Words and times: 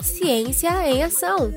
Ciência 0.00 0.70
em 0.88 1.02
Ação. 1.02 1.52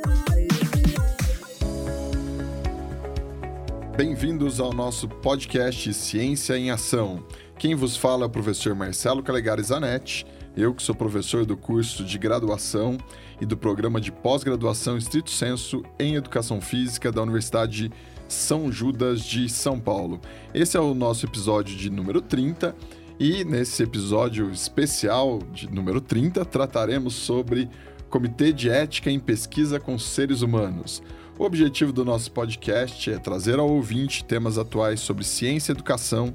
Bem-vindos 3.95 4.60
ao 4.60 4.73
nosso 4.73 5.07
podcast 5.07 5.93
Ciência 5.93 6.57
em 6.57 6.71
Ação. 6.71 7.23
Quem 7.57 7.75
vos 7.75 7.95
fala 7.95 8.23
é 8.23 8.27
o 8.27 8.29
professor 8.29 8.73
Marcelo 8.73 9.21
Calegari 9.21 9.61
Zanetti, 9.61 10.25
eu 10.57 10.73
que 10.73 10.81
sou 10.81 10.95
professor 10.95 11.45
do 11.45 11.55
curso 11.55 12.03
de 12.03 12.17
graduação 12.17 12.97
e 13.39 13.45
do 13.45 13.57
programa 13.57 14.01
de 14.01 14.11
pós-graduação 14.11 14.97
Estrito 14.97 15.29
Senso 15.29 15.83
em 15.99 16.15
Educação 16.15 16.59
Física 16.59 17.11
da 17.11 17.21
Universidade 17.21 17.91
São 18.27 18.71
Judas 18.71 19.21
de 19.21 19.47
São 19.47 19.79
Paulo. 19.79 20.20
Esse 20.54 20.75
é 20.75 20.79
o 20.79 20.93
nosso 20.93 21.25
episódio 21.25 21.77
de 21.77 21.89
número 21.89 22.21
30 22.21 22.75
e 23.20 23.43
nesse 23.43 23.83
episódio 23.83 24.49
especial 24.49 25.39
de 25.52 25.70
número 25.70 25.99
30 25.99 26.45
trataremos 26.45 27.13
sobre 27.13 27.70
Comitê 28.09 28.53
de 28.53 28.70
Ética 28.70 29.11
em 29.11 29.20
Pesquisa 29.20 29.77
com 29.77 29.99
Seres 29.99 30.41
Humanos. 30.41 31.03
O 31.38 31.44
objetivo 31.44 31.91
do 31.91 32.05
nosso 32.05 32.31
podcast 32.31 33.11
é 33.11 33.20
trazer 33.20 33.59
ao 33.59 33.70
ouvinte 33.70 34.23
temas 34.23 34.58
atuais 34.58 35.02
sobre 35.02 35.25
ciência 35.25 35.73
e 35.73 35.75
educação 35.75 36.34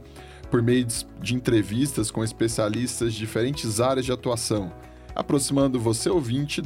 por 0.51 0.63
meio 0.63 0.87
de 1.21 1.35
entrevistas 1.35 2.11
com 2.11 2.23
especialistas 2.23 3.15
de 3.15 3.19
diferentes 3.19 3.81
áreas 3.81 4.05
de 4.05 4.13
atuação, 4.13 4.71
aproximando 5.15 5.81
você 5.81 6.11
ouvinte 6.11 6.63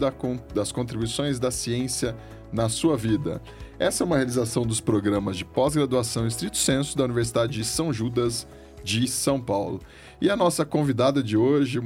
das 0.52 0.72
contribuições 0.72 1.38
da 1.38 1.52
ciência 1.52 2.16
na 2.52 2.68
sua 2.68 2.96
vida. 2.96 3.40
Essa 3.78 4.02
é 4.02 4.06
uma 4.06 4.16
realização 4.16 4.64
dos 4.64 4.80
programas 4.80 5.36
de 5.36 5.44
pós-graduação 5.44 6.26
estrito 6.26 6.56
senso 6.56 6.96
da 6.98 7.04
Universidade 7.04 7.52
de 7.52 7.64
São 7.64 7.92
Judas 7.92 8.48
de 8.88 9.06
São 9.06 9.38
Paulo. 9.38 9.82
E 10.18 10.30
a 10.30 10.36
nossa 10.36 10.64
convidada 10.64 11.22
de 11.22 11.36
hoje, 11.36 11.78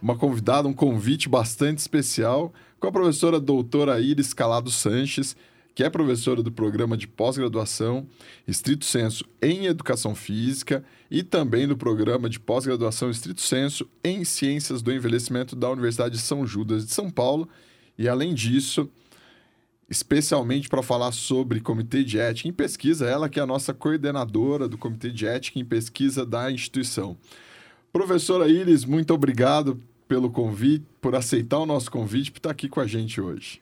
uma 0.00 0.16
convidada, 0.16 0.66
um 0.66 0.72
convite 0.72 1.28
bastante 1.28 1.78
especial, 1.78 2.54
com 2.80 2.88
a 2.88 2.92
professora 2.92 3.38
doutora 3.38 4.00
Iris 4.00 4.32
Calado 4.32 4.70
Sanches, 4.70 5.36
que 5.74 5.84
é 5.84 5.90
professora 5.90 6.42
do 6.42 6.50
programa 6.50 6.96
de 6.96 7.06
pós-graduação 7.06 8.06
Estrito 8.48 8.86
Senso 8.86 9.26
em 9.42 9.66
Educação 9.66 10.14
Física 10.14 10.82
e 11.10 11.22
também 11.22 11.68
do 11.68 11.76
programa 11.76 12.30
de 12.30 12.40
pós-graduação 12.40 13.10
Estrito 13.10 13.42
Senso 13.42 13.86
em 14.02 14.24
Ciências 14.24 14.80
do 14.80 14.90
Envelhecimento 14.90 15.54
da 15.54 15.68
Universidade 15.68 16.14
de 16.14 16.22
São 16.22 16.46
Judas 16.46 16.86
de 16.86 16.92
São 16.92 17.10
Paulo. 17.10 17.46
E 17.98 18.08
além 18.08 18.32
disso, 18.32 18.88
especialmente 19.88 20.68
para 20.68 20.82
falar 20.82 21.12
sobre 21.12 21.60
Comitê 21.60 22.02
de 22.02 22.18
Ética 22.18 22.48
em 22.48 22.52
Pesquisa, 22.52 23.06
ela 23.06 23.28
que 23.28 23.38
é 23.38 23.42
a 23.42 23.46
nossa 23.46 23.72
coordenadora 23.72 24.68
do 24.68 24.76
Comitê 24.76 25.10
de 25.10 25.26
Ética 25.26 25.58
em 25.58 25.64
Pesquisa 25.64 26.26
da 26.26 26.50
instituição. 26.50 27.16
Professora 27.92 28.48
Iris, 28.48 28.84
muito 28.84 29.14
obrigado 29.14 29.80
pelo 30.08 30.30
convite, 30.30 30.84
por 31.00 31.14
aceitar 31.14 31.58
o 31.58 31.66
nosso 31.66 31.90
convite, 31.90 32.30
por 32.30 32.38
estar 32.38 32.50
aqui 32.50 32.68
com 32.68 32.80
a 32.80 32.86
gente 32.86 33.20
hoje. 33.20 33.60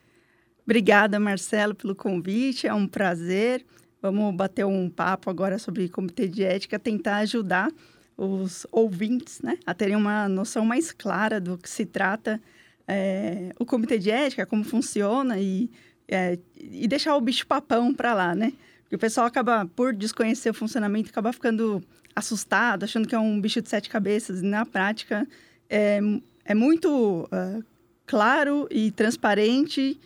Obrigada, 0.65 1.21
Marcelo, 1.21 1.75
pelo 1.75 1.95
convite, 1.95 2.67
é 2.67 2.75
um 2.75 2.87
prazer. 2.87 3.65
Vamos 4.01 4.35
bater 4.35 4.65
um 4.65 4.89
papo 4.89 5.31
agora 5.31 5.59
sobre 5.59 5.89
Comitê 5.89 6.27
de 6.27 6.43
Ética, 6.43 6.79
tentar 6.79 7.19
ajudar 7.19 7.71
os 8.17 8.67
ouvintes 8.71 9.41
né, 9.43 9.59
a 9.67 9.75
terem 9.75 9.97
uma 9.97 10.29
noção 10.29 10.65
mais 10.65 10.93
clara 10.93 11.41
do 11.41 11.59
que 11.59 11.69
se 11.69 11.85
trata 11.85 12.41
é, 12.87 13.53
o 13.59 13.65
Comitê 13.65 13.99
de 13.99 14.11
Ética, 14.11 14.47
como 14.47 14.65
funciona 14.65 15.39
e 15.39 15.71
é, 16.09 16.39
e 16.57 16.87
deixar 16.87 17.17
o 17.17 17.21
bicho 17.21 17.47
papão 17.47 17.93
para 17.95 18.15
lá, 18.15 18.35
né? 18.35 18.53
Porque 18.83 18.97
o 18.97 18.99
pessoal 18.99 19.27
acaba, 19.27 19.67
por 19.75 19.95
desconhecer 19.95 20.51
o 20.51 20.55
funcionamento, 20.55 21.11
acaba 21.11 21.33
ficando 21.33 21.83
assustado, 22.15 22.85
achando 22.85 23.09
que 23.09 23.15
é 23.15 23.19
um 23.19 23.41
bicho 23.41 23.61
de 23.61 23.69
sete 23.69 23.89
cabeças. 23.89 24.41
E 24.41 24.45
na 24.45 24.65
prática, 24.65 25.27
é, 25.69 26.01
é 26.45 26.55
muito 26.55 27.25
uh, 27.25 27.65
claro 28.07 28.69
e 28.71 28.91
transparente 28.91 29.99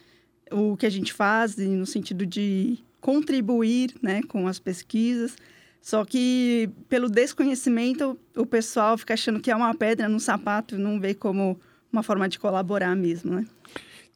o 0.51 0.77
que 0.77 0.87
a 0.87 0.91
gente 0.91 1.13
faz, 1.13 1.57
no 1.57 1.85
sentido 1.85 2.25
de 2.25 2.79
contribuir 3.01 3.95
né, 4.01 4.23
com 4.23 4.47
as 4.47 4.59
pesquisas. 4.59 5.37
Só 5.81 6.05
que, 6.05 6.71
pelo 6.89 7.09
desconhecimento, 7.09 8.19
o 8.37 8.47
pessoal 8.47 8.99
fica 8.99 9.15
achando 9.15 9.41
que 9.41 9.51
é 9.51 9.57
uma 9.57 9.75
pedra 9.75 10.09
no 10.09 10.21
sapato 10.21 10.75
e 10.75 10.79
não 10.79 11.01
vê 11.01 11.15
como 11.15 11.59
uma 11.93 12.03
forma 12.03 12.29
de 12.29 12.39
colaborar 12.39 12.95
mesmo, 12.95 13.35
né? 13.35 13.47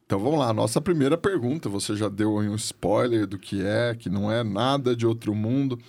Então 0.05 0.19
vamos 0.19 0.39
lá, 0.39 0.53
nossa 0.53 0.81
primeira 0.81 1.17
pergunta. 1.17 1.69
Você 1.69 1.95
já 1.95 2.09
deu 2.09 2.35
um 2.35 2.55
spoiler 2.55 3.25
do 3.25 3.37
que 3.39 3.61
é, 3.61 3.95
que 3.95 4.09
não 4.09 4.31
é 4.31 4.43
nada 4.43 4.95
de 4.95 5.07
outro 5.07 5.33
mundo. 5.33 5.79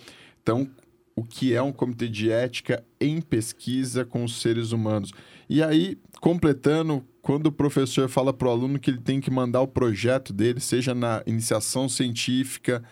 Então, 0.43 0.69
o 1.17 1.25
que 1.25 1.55
é 1.55 1.63
um 1.63 1.73
comitê 1.73 2.09
de 2.09 2.31
ética 2.31 2.85
em 3.01 3.21
pesquisa 3.21 4.05
com 4.05 4.25
os 4.25 4.41
seres 4.41 4.73
humanos? 4.73 5.13
E 5.49 5.63
aí, 5.63 5.99
completando, 6.21 7.05
quando 7.23 7.47
o 7.47 7.53
professor 7.53 8.09
fala 8.09 8.33
para 8.33 8.49
o 8.49 8.51
aluno 8.51 8.79
que 8.79 8.91
ele 8.91 9.01
tem 9.01 9.21
que 9.21 9.31
mandar 9.31 9.61
o 9.61 9.69
projeto 9.69 10.33
dele, 10.33 10.61
seja 10.61 10.95
na 10.95 11.23
iniciação 11.27 11.89
científica, 11.89 12.83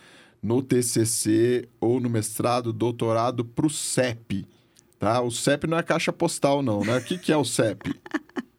no 0.42 0.62
TCC 0.62 1.68
ou 1.80 2.00
no 2.00 2.10
mestrado, 2.10 2.72
doutorado, 2.72 3.44
para 3.44 3.66
o 3.66 3.70
CEP. 3.70 4.46
Tá? 4.98 5.20
O 5.20 5.30
CEP 5.30 5.66
não 5.66 5.78
é 5.78 5.82
caixa 5.82 6.12
postal, 6.12 6.62
não, 6.62 6.80
né? 6.84 6.98
O 6.98 7.04
que, 7.04 7.18
que 7.18 7.32
é 7.32 7.36
o 7.36 7.44
CEP? 7.44 7.94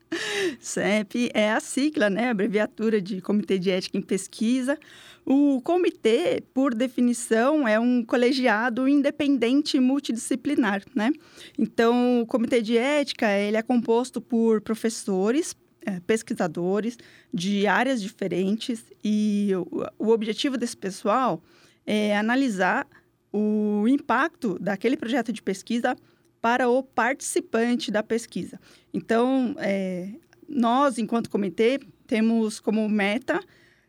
CEP 0.59 1.29
é 1.33 1.51
a 1.51 1.59
sigla, 1.59 2.09
né, 2.09 2.29
abreviatura 2.29 3.01
de 3.01 3.21
Comitê 3.21 3.57
de 3.57 3.69
Ética 3.69 3.97
em 3.97 4.01
Pesquisa. 4.01 4.77
O 5.25 5.61
comitê, 5.61 6.43
por 6.53 6.75
definição, 6.75 7.67
é 7.67 7.79
um 7.79 8.03
colegiado 8.03 8.87
independente 8.87 9.79
multidisciplinar, 9.79 10.83
né? 10.93 11.11
Então, 11.57 12.21
o 12.21 12.25
comitê 12.25 12.61
de 12.61 12.77
ética, 12.77 13.29
ele 13.31 13.55
é 13.55 13.61
composto 13.61 14.19
por 14.19 14.59
professores, 14.61 15.55
é, 15.85 15.99
pesquisadores 16.01 16.97
de 17.33 17.67
áreas 17.67 18.01
diferentes 18.01 18.83
e 19.03 19.51
o 19.97 20.09
objetivo 20.09 20.57
desse 20.57 20.75
pessoal 20.75 21.41
é 21.85 22.17
analisar 22.17 22.87
o 23.31 23.85
impacto 23.87 24.57
daquele 24.59 24.95
projeto 24.95 25.33
de 25.33 25.41
pesquisa 25.41 25.95
para 26.43 26.67
o 26.67 26.83
participante 26.83 27.89
da 27.89 28.03
pesquisa. 28.03 28.59
Então, 28.93 29.55
é, 29.59 30.09
nós, 30.45 30.97
enquanto 30.97 31.29
comitê, 31.29 31.79
temos 32.05 32.59
como 32.59 32.89
meta 32.89 33.39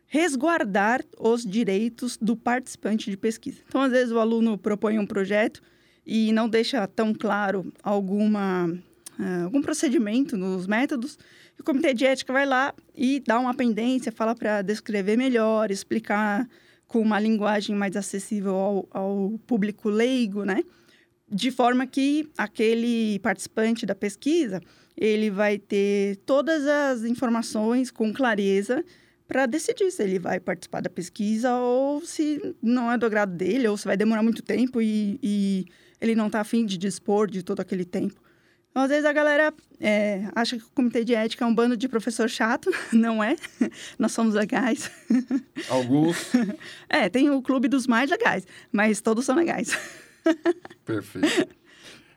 resguardar 0.07 1.03
os 1.19 1.43
direitos 1.43 2.15
do 2.15 2.33
participante 2.33 3.11
de 3.11 3.17
pesquisa. 3.17 3.59
Então, 3.67 3.81
às 3.81 3.91
vezes, 3.91 4.13
o 4.13 4.19
aluno 4.19 4.57
propõe 4.57 4.97
um 4.97 5.05
projeto 5.05 5.61
e 6.05 6.31
não 6.31 6.47
deixa 6.47 6.87
tão 6.87 7.13
claro 7.13 7.73
alguma, 7.83 8.67
uh, 9.19 9.43
algum 9.43 9.61
procedimento 9.61 10.37
nos 10.37 10.65
métodos, 10.65 11.19
o 11.59 11.63
comitê 11.63 11.93
de 11.93 12.05
ética 12.05 12.31
vai 12.31 12.45
lá 12.45 12.73
e 12.95 13.19
dá 13.19 13.37
uma 13.37 13.53
pendência, 13.53 14.13
fala 14.13 14.33
para 14.33 14.61
descrever 14.61 15.17
melhor, 15.17 15.71
explicar 15.71 16.47
com 16.87 17.01
uma 17.01 17.19
linguagem 17.19 17.75
mais 17.75 17.97
acessível 17.97 18.55
ao, 18.55 18.87
ao 18.91 19.39
público 19.45 19.89
leigo, 19.89 20.45
né? 20.45 20.63
De 21.29 21.51
forma 21.51 21.87
que 21.87 22.29
aquele 22.37 23.19
participante 23.19 23.85
da 23.85 23.95
pesquisa 23.95 24.61
ele 24.97 25.29
vai 25.29 25.57
ter 25.57 26.17
todas 26.25 26.65
as 26.65 27.03
informações 27.03 27.91
com 27.91 28.13
clareza 28.13 28.83
para 29.27 29.45
decidir 29.45 29.91
se 29.91 30.03
ele 30.03 30.19
vai 30.19 30.39
participar 30.39 30.81
da 30.81 30.89
pesquisa 30.89 31.53
ou 31.55 32.01
se 32.05 32.55
não 32.61 32.91
é 32.91 32.97
do 32.97 33.05
agrado 33.05 33.35
dele 33.35 33.67
ou 33.67 33.75
se 33.75 33.85
vai 33.85 33.97
demorar 33.97 34.23
muito 34.23 34.43
tempo 34.43 34.81
e, 34.81 35.19
e 35.21 35.65
ele 35.99 36.15
não 36.15 36.27
está 36.27 36.41
afim 36.41 36.65
de 36.65 36.77
dispor 36.77 37.29
de 37.29 37.43
todo 37.43 37.59
aquele 37.59 37.85
tempo. 37.85 38.21
Então, 38.69 38.83
às 38.83 38.89
vezes 38.89 39.05
a 39.05 39.13
galera 39.13 39.53
é, 39.79 40.29
acha 40.35 40.57
que 40.57 40.63
o 40.63 40.69
comitê 40.71 41.03
de 41.03 41.15
ética 41.15 41.45
é 41.45 41.47
um 41.47 41.55
bando 41.55 41.77
de 41.77 41.87
professor 41.87 42.29
chato, 42.29 42.69
não 42.91 43.23
é? 43.23 43.35
Nós 43.97 44.11
somos 44.11 44.35
legais. 44.35 44.91
Alguns. 45.69 46.31
É, 46.89 47.09
tem 47.09 47.29
o 47.29 47.41
clube 47.41 47.67
dos 47.67 47.87
mais 47.87 48.09
legais, 48.09 48.45
mas 48.71 49.01
todos 49.01 49.25
são 49.25 49.35
legais. 49.35 49.77
Perfeito. 50.85 51.55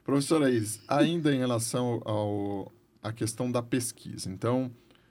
Professora 0.04 0.50
Iris, 0.50 0.80
ainda 0.88 1.34
em 1.34 1.38
relação 1.38 2.00
ao, 2.04 2.72
à 3.02 3.12
questão 3.12 3.50
da 3.50 3.62
pesquisa. 3.62 4.30
Então, 4.30 4.70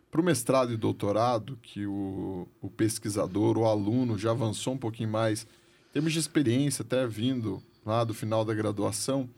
para 0.10 0.22
o 0.22 0.24
mestrado 0.24 0.74
e 0.74 0.78
doutorado, 0.78 1.58
que 1.62 1.86
o, 1.86 2.48
o 2.62 2.70
pesquisador, 2.70 3.58
o 3.58 3.66
aluno 3.66 4.18
já 4.18 4.32
avançou 4.32 4.74
um 4.74 4.78
pouquinho 4.78 5.10
mais, 5.10 5.46
temos 5.94 6.14
de 6.14 6.20
experiência, 6.20 6.82
até 6.82 7.06
vindo 7.06 7.62
lá 7.86 8.04
do 8.04 8.14
final 8.14 8.44
da 8.44 8.54
graduação, 8.54 9.30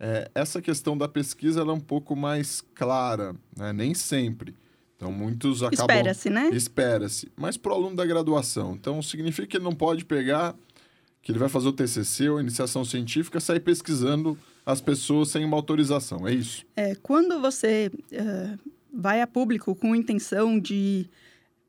é, 0.00 0.30
essa 0.34 0.60
questão 0.60 0.98
da 0.98 1.06
pesquisa 1.06 1.60
é 1.60 1.64
um 1.64 1.78
pouco 1.78 2.16
mais 2.16 2.60
clara, 2.74 3.36
né? 3.56 3.72
nem 3.72 3.94
sempre. 3.94 4.56
Então, 4.96 5.12
muitos 5.12 5.62
acabam... 5.62 5.96
Espera-se, 5.96 6.30
né? 6.30 6.50
Espera-se. 6.52 7.30
Mas 7.36 7.56
para 7.56 7.72
o 7.72 7.74
aluno 7.74 7.96
da 7.96 8.06
graduação, 8.06 8.74
então 8.74 9.02
significa 9.02 9.46
que 9.46 9.56
ele 9.56 9.64
não 9.64 9.74
pode 9.74 10.04
pegar 10.04 10.56
que 11.22 11.30
ele 11.30 11.38
vai 11.38 11.48
fazer 11.48 11.68
o 11.68 11.72
TCC 11.72 12.28
ou 12.28 12.40
iniciação 12.40 12.84
científica, 12.84 13.38
sair 13.38 13.60
pesquisando 13.60 14.36
as 14.66 14.80
pessoas 14.80 15.28
sem 15.28 15.44
uma 15.44 15.56
autorização, 15.56 16.26
é 16.26 16.34
isso? 16.34 16.66
É, 16.76 16.94
quando 16.96 17.40
você 17.40 17.90
uh, 18.12 18.58
vai 18.92 19.22
a 19.22 19.26
público 19.26 19.74
com 19.74 19.94
intenção 19.94 20.58
de 20.58 21.08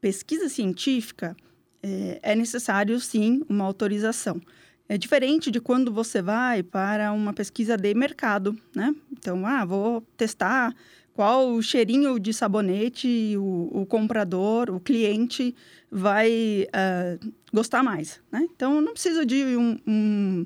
pesquisa 0.02 0.50
científica, 0.50 1.36
é, 1.82 2.20
é 2.22 2.36
necessário 2.36 3.00
sim 3.00 3.42
uma 3.48 3.64
autorização. 3.64 4.42
É 4.90 4.98
diferente 4.98 5.50
de 5.50 5.62
quando 5.62 5.94
você 5.94 6.22
vai 6.22 6.62
para 6.62 7.14
uma 7.14 7.34
pesquisa 7.34 7.78
de 7.78 7.94
mercado, 7.94 8.58
né? 8.76 8.94
Então, 9.12 9.46
ah, 9.46 9.64
vou 9.64 10.02
testar 10.18 10.76
qual 11.14 11.54
o 11.54 11.62
cheirinho 11.62 12.20
de 12.20 12.34
sabonete 12.34 13.36
o, 13.38 13.82
o 13.82 13.86
comprador, 13.86 14.70
o 14.70 14.80
cliente 14.80 15.56
vai 15.92 16.68
uh, 16.70 17.34
gostar 17.54 17.84
mais, 17.84 18.20
né? 18.32 18.48
Então, 18.52 18.82
não 18.82 18.94
precisa 18.94 19.26
de 19.26 19.56
um, 19.56 19.80
um, 19.86 20.46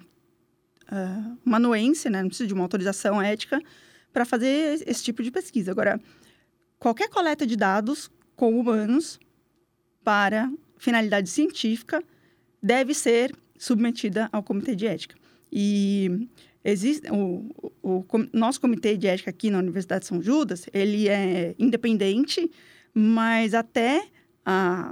uh, 0.91 1.37
uma 1.45 1.57
anuência, 1.57 2.11
né? 2.11 2.21
Não 2.21 2.27
precisa 2.27 2.47
de 2.47 2.53
uma 2.53 2.63
autorização 2.63 3.21
ética 3.21 3.61
para 4.11 4.25
fazer 4.25 4.83
esse 4.85 5.03
tipo 5.03 5.23
de 5.23 5.31
pesquisa. 5.31 5.71
Agora, 5.71 6.01
qualquer 6.77 7.09
coleta 7.09 7.47
de 7.47 7.55
dados 7.55 8.11
com 8.35 8.59
humanos 8.59 9.19
para 10.03 10.51
finalidade 10.77 11.29
científica 11.29 12.03
deve 12.61 12.93
ser 12.93 13.33
submetida 13.57 14.27
ao 14.31 14.43
comitê 14.43 14.75
de 14.75 14.85
ética. 14.85 15.15
E 15.51 16.27
existe 16.63 17.09
o, 17.11 17.49
o, 17.81 17.99
o, 17.99 18.05
nosso 18.33 18.59
comitê 18.59 18.97
de 18.97 19.07
ética 19.07 19.29
aqui 19.29 19.49
na 19.49 19.59
Universidade 19.59 20.01
de 20.01 20.07
São 20.07 20.21
Judas, 20.21 20.65
ele 20.73 21.07
é 21.07 21.55
independente, 21.57 22.49
mas 22.93 23.53
até 23.53 24.03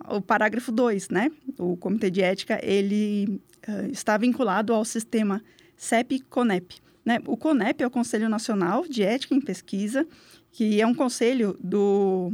o 0.09 0.21
parágrafo 0.21 0.71
2, 0.71 1.09
né? 1.09 1.31
O 1.57 1.77
comitê 1.77 2.09
de 2.12 2.21
ética, 2.21 2.59
ele 2.62 3.41
uh, 3.67 3.89
está 3.91 4.17
vinculado 4.17 4.73
ao 4.73 4.83
sistema 4.83 5.41
CEP-CONEP. 5.77 6.75
Né? 7.06 7.21
O 7.25 7.38
CONEP 7.38 7.83
é 7.83 7.88
o 7.88 7.91
Conselho 7.91 8.27
Nacional 8.27 8.85
de 8.88 9.03
Ética 9.03 9.33
em 9.33 9.39
Pesquisa, 9.39 10.06
que 10.51 10.81
é 10.81 10.88
um 10.88 10.94
conselho 10.94 11.57
do, 11.59 12.33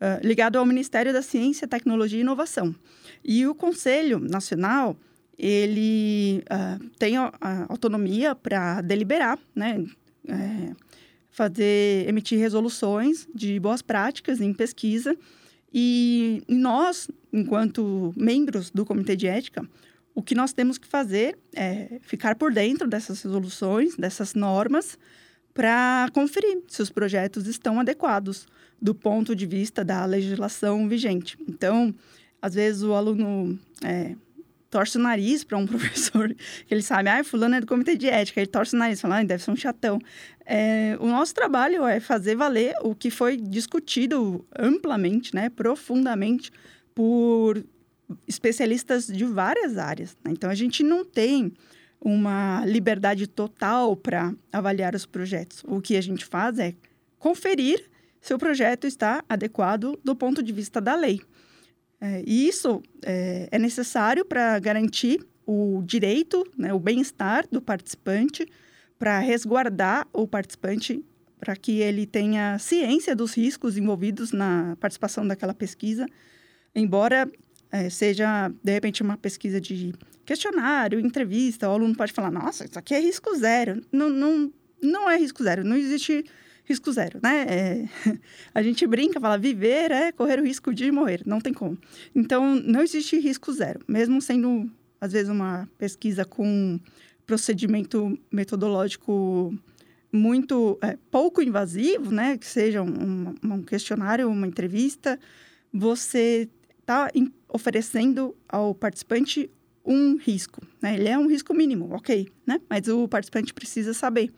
uh, 0.00 0.26
ligado 0.26 0.56
ao 0.56 0.66
Ministério 0.66 1.12
da 1.12 1.22
Ciência, 1.22 1.66
Tecnologia 1.66 2.18
e 2.18 2.22
Inovação. 2.22 2.74
E 3.24 3.46
o 3.46 3.54
Conselho 3.54 4.20
Nacional, 4.20 4.96
ele 5.42 6.44
uh, 6.52 6.90
tem 6.98 7.16
a, 7.16 7.32
a 7.40 7.72
autonomia 7.72 8.34
para 8.34 8.82
deliberar, 8.82 9.38
né? 9.54 9.82
É, 10.28 10.74
fazer, 11.30 12.06
emitir 12.06 12.38
resoluções 12.38 13.26
de 13.34 13.58
boas 13.58 13.80
práticas 13.80 14.38
em 14.38 14.52
pesquisa. 14.52 15.16
E 15.72 16.42
nós, 16.46 17.08
enquanto 17.32 18.12
membros 18.14 18.70
do 18.70 18.84
Comitê 18.84 19.16
de 19.16 19.26
Ética, 19.26 19.66
o 20.14 20.22
que 20.22 20.34
nós 20.34 20.52
temos 20.52 20.76
que 20.76 20.86
fazer 20.86 21.38
é 21.54 21.98
ficar 22.02 22.34
por 22.34 22.52
dentro 22.52 22.86
dessas 22.86 23.22
resoluções, 23.22 23.96
dessas 23.96 24.34
normas, 24.34 24.98
para 25.54 26.08
conferir 26.12 26.58
se 26.68 26.82
os 26.82 26.90
projetos 26.90 27.46
estão 27.46 27.80
adequados 27.80 28.46
do 28.80 28.94
ponto 28.94 29.34
de 29.34 29.46
vista 29.46 29.82
da 29.82 30.04
legislação 30.04 30.86
vigente. 30.86 31.38
Então, 31.48 31.94
às 32.42 32.54
vezes 32.54 32.82
o 32.82 32.92
aluno 32.92 33.58
é, 33.82 34.14
torce 34.70 34.96
o 34.96 35.00
nariz 35.00 35.42
para 35.44 35.58
um 35.58 35.66
professor, 35.68 36.32
que 36.32 36.72
ele 36.72 36.82
sabe, 36.82 37.08
ah, 37.08 37.22
fulano 37.24 37.56
é 37.56 37.60
do 37.60 37.66
comitê 37.66 37.96
de 37.96 38.08
ética, 38.08 38.40
ele 38.40 38.46
torce 38.46 38.74
o 38.74 38.78
nariz, 38.78 39.00
fala, 39.00 39.18
ah, 39.18 39.24
deve 39.24 39.42
ser 39.42 39.50
um 39.50 39.56
chatão. 39.56 39.98
É, 40.46 40.96
o 41.00 41.06
nosso 41.06 41.34
trabalho 41.34 41.84
é 41.84 42.00
fazer 42.00 42.36
valer 42.36 42.74
o 42.82 42.94
que 42.94 43.10
foi 43.10 43.36
discutido 43.36 44.46
amplamente, 44.56 45.34
né, 45.34 45.50
profundamente, 45.50 46.50
por 46.94 47.62
especialistas 48.26 49.06
de 49.06 49.24
várias 49.24 49.76
áreas. 49.76 50.16
Né? 50.24 50.32
Então, 50.32 50.48
a 50.48 50.54
gente 50.54 50.82
não 50.82 51.04
tem 51.04 51.52
uma 52.00 52.64
liberdade 52.64 53.26
total 53.26 53.94
para 53.94 54.34
avaliar 54.52 54.94
os 54.94 55.04
projetos. 55.04 55.62
O 55.66 55.80
que 55.80 55.96
a 55.96 56.00
gente 56.00 56.24
faz 56.24 56.58
é 56.58 56.74
conferir 57.18 57.84
se 58.20 58.34
o 58.34 58.38
projeto 58.38 58.86
está 58.86 59.22
adequado 59.28 59.98
do 60.02 60.16
ponto 60.16 60.42
de 60.42 60.52
vista 60.52 60.80
da 60.80 60.94
lei. 60.94 61.20
É, 62.00 62.22
e 62.26 62.48
isso 62.48 62.82
é, 63.04 63.48
é 63.50 63.58
necessário 63.58 64.24
para 64.24 64.58
garantir 64.58 65.24
o 65.46 65.82
direito, 65.84 66.44
né, 66.56 66.72
o 66.72 66.78
bem-estar 66.78 67.46
do 67.50 67.60
participante, 67.60 68.46
para 68.98 69.18
resguardar 69.18 70.06
o 70.12 70.26
participante, 70.26 71.04
para 71.38 71.56
que 71.56 71.80
ele 71.80 72.06
tenha 72.06 72.58
ciência 72.58 73.14
dos 73.16 73.34
riscos 73.34 73.76
envolvidos 73.76 74.32
na 74.32 74.76
participação 74.80 75.26
daquela 75.26 75.54
pesquisa, 75.54 76.06
embora 76.74 77.30
é, 77.72 77.88
seja, 77.88 78.50
de 78.62 78.72
repente, 78.72 79.02
uma 79.02 79.16
pesquisa 79.16 79.60
de 79.60 79.94
questionário, 80.24 80.98
entrevista, 80.98 81.68
o 81.68 81.72
aluno 81.72 81.94
pode 81.94 82.12
falar, 82.12 82.30
nossa, 82.30 82.64
isso 82.64 82.78
aqui 82.78 82.94
é 82.94 83.00
risco 83.00 83.34
zero. 83.36 83.80
Não, 83.92 84.08
não, 84.10 84.52
não 84.82 85.10
é 85.10 85.16
risco 85.16 85.42
zero, 85.42 85.64
não 85.64 85.76
existe 85.76 86.24
risco 86.70 86.92
zero, 86.92 87.18
né? 87.22 87.46
É, 87.48 87.88
a 88.54 88.62
gente 88.62 88.86
brinca, 88.86 89.20
fala, 89.20 89.36
viver 89.36 89.90
é 89.90 90.12
correr 90.12 90.40
o 90.40 90.44
risco 90.44 90.72
de 90.72 90.90
morrer, 90.90 91.22
não 91.26 91.40
tem 91.40 91.52
como. 91.52 91.76
Então, 92.14 92.54
não 92.54 92.80
existe 92.80 93.18
risco 93.18 93.52
zero, 93.52 93.80
mesmo 93.88 94.22
sendo, 94.22 94.70
às 95.00 95.12
vezes, 95.12 95.28
uma 95.28 95.68
pesquisa 95.76 96.24
com 96.24 96.78
procedimento 97.26 98.18
metodológico 98.30 99.52
muito 100.12 100.78
é, 100.82 100.96
pouco 101.10 101.42
invasivo, 101.42 102.10
né? 102.10 102.38
Que 102.38 102.46
seja 102.46 102.82
um, 102.82 103.34
um 103.42 103.62
questionário, 103.62 104.28
uma 104.28 104.46
entrevista, 104.46 105.18
você 105.72 106.48
está 106.80 107.10
oferecendo 107.48 108.34
ao 108.48 108.74
participante 108.74 109.50
um 109.84 110.16
risco, 110.16 110.60
né? 110.80 110.94
Ele 110.94 111.08
é 111.08 111.18
um 111.18 111.28
risco 111.28 111.52
mínimo, 111.52 111.92
ok, 111.92 112.28
né? 112.46 112.60
Mas 112.68 112.86
o 112.88 113.08
participante 113.08 113.52
precisa 113.52 113.92
saber 113.92 114.32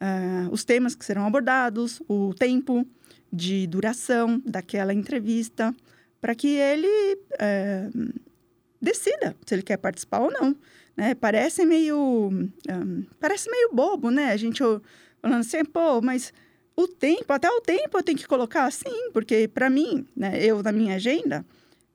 uh, 0.00 0.50
os 0.50 0.64
temas 0.64 0.94
que 0.94 1.04
serão 1.04 1.26
abordados, 1.26 2.02
o 2.08 2.34
tempo 2.34 2.86
de 3.32 3.66
duração 3.66 4.40
daquela 4.44 4.94
entrevista, 4.94 5.74
para 6.20 6.34
que 6.34 6.48
ele 6.48 7.18
uh, 7.34 8.14
decida 8.80 9.36
se 9.44 9.54
ele 9.54 9.62
quer 9.62 9.76
participar 9.76 10.20
ou 10.20 10.30
não. 10.30 10.56
Né? 10.96 11.14
Parece 11.14 11.64
meio 11.66 12.30
um, 12.30 13.04
parece 13.20 13.50
meio 13.50 13.70
bobo, 13.72 14.10
né? 14.10 14.32
A 14.32 14.36
gente 14.36 14.62
falando 15.20 15.40
assim, 15.40 15.64
pô, 15.64 16.00
mas 16.00 16.32
o 16.74 16.86
tempo, 16.86 17.32
até 17.32 17.50
o 17.50 17.60
tempo 17.60 17.98
eu 17.98 18.02
tenho 18.02 18.18
que 18.18 18.26
colocar 18.26 18.64
assim, 18.64 19.10
porque 19.12 19.48
para 19.48 19.68
mim, 19.68 20.06
né, 20.16 20.42
eu 20.42 20.62
na 20.62 20.72
minha 20.72 20.96
agenda, 20.96 21.44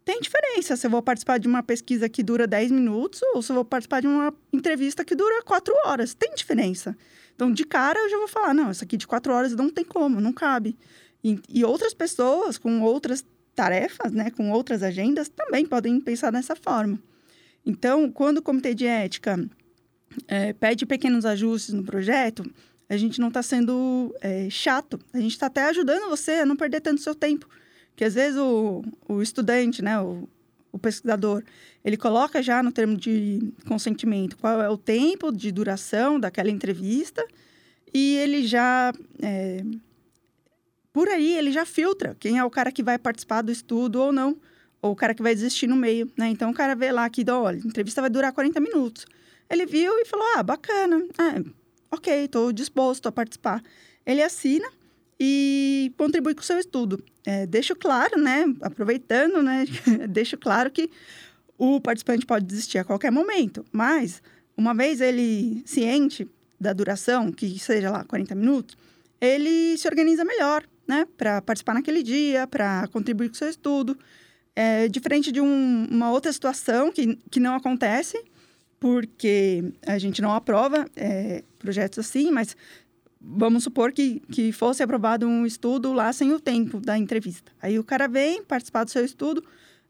tem 0.04 0.20
diferença 0.20 0.76
se 0.76 0.86
eu 0.86 0.92
vou 0.92 1.02
participar 1.02 1.38
de 1.38 1.48
uma 1.48 1.64
pesquisa 1.64 2.10
que 2.10 2.24
dura 2.24 2.48
10 2.48 2.72
minutos 2.72 3.22
ou 3.34 3.42
se 3.42 3.52
eu 3.52 3.56
vou 3.56 3.66
participar 3.66 4.02
de 4.02 4.08
uma 4.08 4.34
entrevista 4.52 5.06
que 5.06 5.16
dura 5.16 5.44
4 5.44 5.74
horas. 5.86 6.14
Tem 6.14 6.34
diferença. 6.34 6.98
Então, 7.36 7.52
de 7.52 7.66
cara, 7.66 8.00
eu 8.00 8.10
já 8.10 8.18
vou 8.18 8.28
falar: 8.28 8.54
não, 8.54 8.72
isso 8.72 8.84
aqui 8.84 8.98
de 8.98 9.08
4 9.08 9.34
horas 9.34 9.56
não 9.56 9.70
tem 9.70 9.84
como, 9.84 10.22
não 10.22 10.34
cabe. 10.34 10.78
E, 11.24 11.40
e 11.50 11.64
outras 11.64 11.94
pessoas 11.94 12.58
com 12.58 12.82
outras 12.82 13.24
tarefas, 13.56 14.12
né, 14.12 14.32
com 14.32 14.52
outras 14.52 14.82
agendas, 14.82 15.30
também 15.30 15.66
podem 15.66 16.00
pensar 16.00 16.32
dessa 16.32 16.56
forma. 16.56 17.00
Então, 17.66 18.12
quando 18.12 18.38
o 18.38 18.42
comitê 18.42 18.74
de 18.74 18.88
ética 18.88 19.38
é, 20.28 20.54
pede 20.54 20.86
pequenos 20.86 21.26
ajustes 21.26 21.74
no 21.74 21.84
projeto, 21.84 22.44
a 22.90 22.98
gente 22.98 23.22
não 23.22 23.28
está 23.28 23.42
sendo 23.42 24.14
é, 24.20 24.50
chato, 24.50 25.00
a 25.14 25.20
gente 25.20 25.32
está 25.32 25.46
até 25.46 25.64
ajudando 25.66 26.10
você 26.10 26.32
a 26.32 26.46
não 26.46 26.56
perder 26.56 26.82
tanto 26.82 27.02
seu 27.02 27.16
tempo. 27.16 27.48
Que 27.96 28.04
às 28.04 28.16
vezes 28.16 28.38
o, 28.38 28.84
o 29.08 29.22
estudante, 29.22 29.82
né, 29.82 30.00
o, 30.02 30.28
o 30.72 30.80
pesquisador, 30.80 31.44
ele 31.84 31.98
coloca 31.98 32.42
já 32.42 32.64
no 32.64 32.72
termo 32.72 32.96
de 32.96 33.54
consentimento 33.68 34.38
qual 34.38 34.62
é 34.62 34.70
o 34.70 34.78
tempo 34.78 35.32
de 35.32 35.52
duração 35.52 36.20
daquela 36.20 36.50
entrevista 36.50 37.26
e 37.94 38.16
ele 38.18 38.48
já. 38.48 38.94
É, 39.22 39.64
por 40.94 41.08
aí, 41.08 41.38
ele 41.38 41.52
já 41.52 41.66
filtra 41.66 42.16
quem 42.20 42.38
é 42.38 42.44
o 42.44 42.50
cara 42.50 42.72
que 42.72 42.84
vai 42.84 42.98
participar 42.98 43.42
do 43.42 43.52
estudo 43.52 44.02
ou 44.02 44.12
não, 44.12 44.38
ou 44.82 44.92
o 44.92 44.96
cara 44.96 45.14
que 45.14 45.24
vai 45.24 45.34
desistir 45.34 45.68
no 45.68 45.76
meio, 45.76 46.12
né? 46.18 46.28
Então 46.28 46.52
o 46.52 46.54
cara 46.54 46.76
vê 46.76 46.92
lá 46.92 47.10
que, 47.10 47.24
olha, 47.30 47.58
a 47.58 47.68
entrevista 47.68 48.02
vai 48.02 48.10
durar 48.10 48.34
40 48.34 48.60
minutos. 48.60 49.06
Ele 49.50 49.66
viu 49.66 49.94
e 50.00 50.06
falou: 50.06 50.26
ah, 50.36 50.44
bacana, 50.44 51.06
ah, 51.18 51.42
ok, 51.92 52.26
estou 52.26 52.52
disposto 52.52 53.08
a 53.08 53.12
participar. 53.12 53.62
Ele 54.06 54.22
assina 54.22 54.68
e 55.20 55.94
contribui 55.98 56.34
com 56.34 56.42
o 56.42 56.46
seu 56.46 56.58
estudo. 56.58 57.04
É, 57.26 57.46
deixo 57.46 57.76
claro, 57.76 58.20
né, 58.20 58.46
aproveitando, 58.62 59.44
né, 59.44 59.66
deixo 60.10 60.38
claro 60.38 60.72
que 60.72 60.90
o 61.58 61.80
participante 61.80 62.26
pode 62.26 62.46
desistir 62.46 62.80
a 62.80 62.84
qualquer 62.84 63.12
momento, 63.12 63.64
mas 63.72 64.22
uma 64.58 64.74
vez 64.74 65.00
ele 65.02 65.62
ciente 65.66 66.28
da 66.60 66.74
duração, 66.74 67.32
que 67.32 67.60
seja 67.60 67.92
lá 67.92 68.04
40 68.04 68.34
minutos, 68.34 68.76
ele 69.20 69.78
se 69.78 69.88
organiza 69.88 70.26
melhor, 70.26 70.64
né, 70.88 71.08
para 71.16 71.42
participar 71.42 71.76
naquele 71.76 72.02
dia, 72.02 72.48
para 72.48 72.88
contribuir 72.88 73.30
com 73.30 73.36
o 73.36 73.38
seu 73.38 73.50
estudo. 73.50 73.98
É 74.56 74.88
diferente 74.88 75.32
de 75.32 75.40
um, 75.40 75.88
uma 75.90 76.12
outra 76.12 76.34
situação 76.34 76.92
que, 76.92 77.18
que 77.30 77.40
não 77.40 77.56
acontece, 77.56 78.22
porque 78.80 79.64
a 79.86 80.00
gente 80.00 80.22
não 80.22 80.34
aprova 80.34 80.88
é, 80.96 81.44
projetos 81.60 82.00
assim, 82.00 82.32
mas 82.32 82.58
vamos 83.22 83.64
supor 83.64 83.92
que, 83.92 84.22
que 84.32 84.52
fosse 84.52 84.82
aprovado 84.82 85.28
um 85.28 85.46
estudo 85.46 85.94
lá 85.94 86.12
sem 86.12 86.34
o 86.34 86.40
tempo 86.40 86.80
da 86.80 86.98
entrevista. 86.98 87.52
Aí 87.62 87.78
o 87.78 87.84
cara 87.84 88.08
vem 88.08 88.44
participar 88.44 88.84
do 88.84 88.90
seu 88.90 89.06
estudo, 89.06 89.44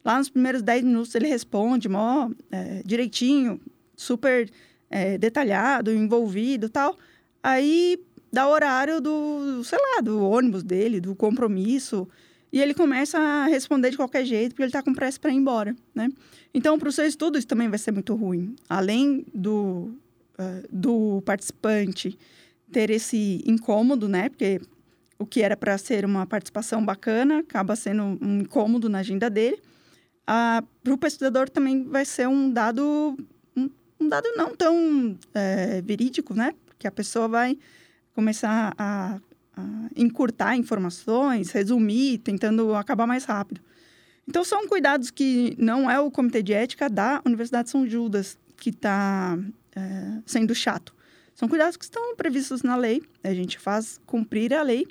lá 0.04 0.18
nos 0.18 0.30
primeiros 0.30 0.62
10 0.62 0.84
minutos 0.84 1.16
ele 1.16 1.28
responde 1.28 1.88
mó, 1.88 2.30
é, 2.52 2.82
direitinho, 2.86 3.60
super 3.96 4.50
é, 4.90 5.18
detalhado, 5.18 5.94
envolvido 5.94 6.70
tal. 6.70 6.98
Aí 7.42 7.98
dá 8.32 8.48
horário 8.48 9.00
do, 9.00 9.64
sei 9.64 9.80
lá, 9.80 10.02
do 10.02 10.24
ônibus 10.24 10.64
dele, 10.64 11.00
do 11.00 11.16
compromisso, 11.16 12.08
e 12.52 12.62
ele 12.62 12.74
começa 12.74 13.18
a 13.18 13.46
responder 13.46 13.92
de 13.92 13.98
qualquer 13.98 14.26
jeito, 14.26 14.52
porque 14.52 14.64
ele 14.64 14.70
está 14.70 14.84
com 14.84 14.94
pressa 14.94 15.20
para 15.20 15.32
ir 15.32 15.38
embora, 15.38 15.74
né? 15.96 16.10
Então, 16.54 16.78
para 16.78 16.90
o 16.90 16.92
seu 16.92 17.06
estudo, 17.06 17.38
isso 17.38 17.48
também 17.48 17.70
vai 17.70 17.80
ser 17.80 17.94
muito 17.94 18.14
ruim. 18.14 18.56
Além 18.68 19.26
do, 19.34 19.96
uh, 20.38 20.68
do 20.70 21.22
participante 21.22 22.18
ter 22.72 22.90
esse 22.90 23.42
incômodo, 23.46 24.08
né? 24.08 24.30
Porque 24.30 24.62
o 25.20 25.26
que 25.26 25.42
era 25.42 25.56
para 25.56 25.78
ser 25.78 26.06
uma 26.06 26.26
participação 26.26 26.84
bacana 26.84 27.40
acaba 27.40 27.76
sendo 27.76 28.18
um 28.22 28.40
incômodo 28.40 28.90
na 28.90 29.00
agenda 29.00 29.30
dele. 29.30 29.60
Ah, 30.26 30.64
para 30.84 30.94
o 30.94 30.98
pesquisador 30.98 31.50
também 31.50 31.84
vai 31.84 32.06
ser 32.06 32.28
um 32.28 32.52
dado, 32.52 33.16
um, 33.56 34.10
dado 34.10 34.28
não 34.36 34.56
tão 34.56 35.18
é, 35.34 35.82
verídico, 35.82 36.34
né? 36.34 36.54
Porque 36.66 36.88
a 36.88 36.92
pessoa 36.92 37.28
vai 37.28 37.58
começar 38.16 38.74
a, 38.78 39.20
a 39.56 39.90
encurtar 39.96 40.56
informações, 40.56 41.52
resumir, 41.52 42.20
tentando 42.20 42.74
acabar 42.76 43.06
mais 43.06 43.26
rápido. 43.26 43.62
Então, 44.28 44.44
são 44.44 44.68
cuidados 44.68 45.12
que 45.12 45.56
não 45.58 45.90
é 45.90 46.00
o 46.00 46.10
Comitê 46.10 46.42
de 46.42 46.54
Ética 46.54 46.90
da 46.90 47.22
Universidade 47.26 47.66
de 47.66 47.72
São 47.72 47.88
Judas 47.88 48.38
que 48.58 48.70
está 48.70 49.38
é, 49.76 50.22
sendo 50.26 50.54
chato. 50.56 50.96
São 51.34 51.48
cuidados 51.48 51.78
que 51.78 51.84
estão 51.84 52.16
previstos 52.16 52.62
na 52.62 52.76
lei, 52.76 53.02
a 53.24 53.34
gente 53.34 53.58
faz 53.58 54.00
cumprir 54.06 54.54
a 54.54 54.62
lei 54.62 54.86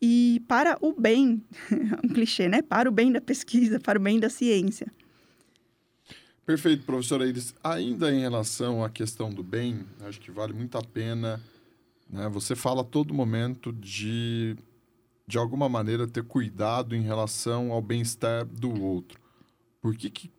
e 0.00 0.42
para 0.46 0.76
o 0.80 0.92
bem, 0.92 1.42
um 2.04 2.08
clichê, 2.08 2.48
né? 2.48 2.62
Para 2.62 2.88
o 2.88 2.92
bem 2.92 3.10
da 3.10 3.20
pesquisa, 3.20 3.80
para 3.80 3.98
o 3.98 4.02
bem 4.02 4.20
da 4.20 4.28
ciência. 4.28 4.92
Perfeito, 6.44 6.84
professor 6.84 7.22
Aires. 7.22 7.54
Ainda 7.64 8.12
em 8.12 8.20
relação 8.20 8.84
à 8.84 8.88
questão 8.88 9.30
do 9.30 9.42
bem, 9.42 9.84
acho 10.02 10.20
que 10.20 10.30
vale 10.30 10.52
muito 10.52 10.78
a 10.78 10.82
pena. 10.82 11.40
Né? 12.08 12.28
Você 12.28 12.54
fala 12.54 12.82
a 12.82 12.84
todo 12.84 13.12
momento 13.12 13.72
de, 13.72 14.56
de 15.26 15.38
alguma 15.38 15.68
maneira, 15.68 16.06
ter 16.06 16.22
cuidado 16.22 16.94
em 16.94 17.02
relação 17.02 17.72
ao 17.72 17.82
bem-estar 17.82 18.44
do 18.46 18.80
outro. 18.80 19.20
Por 19.80 19.96
que, 19.96 20.08
que 20.08 20.30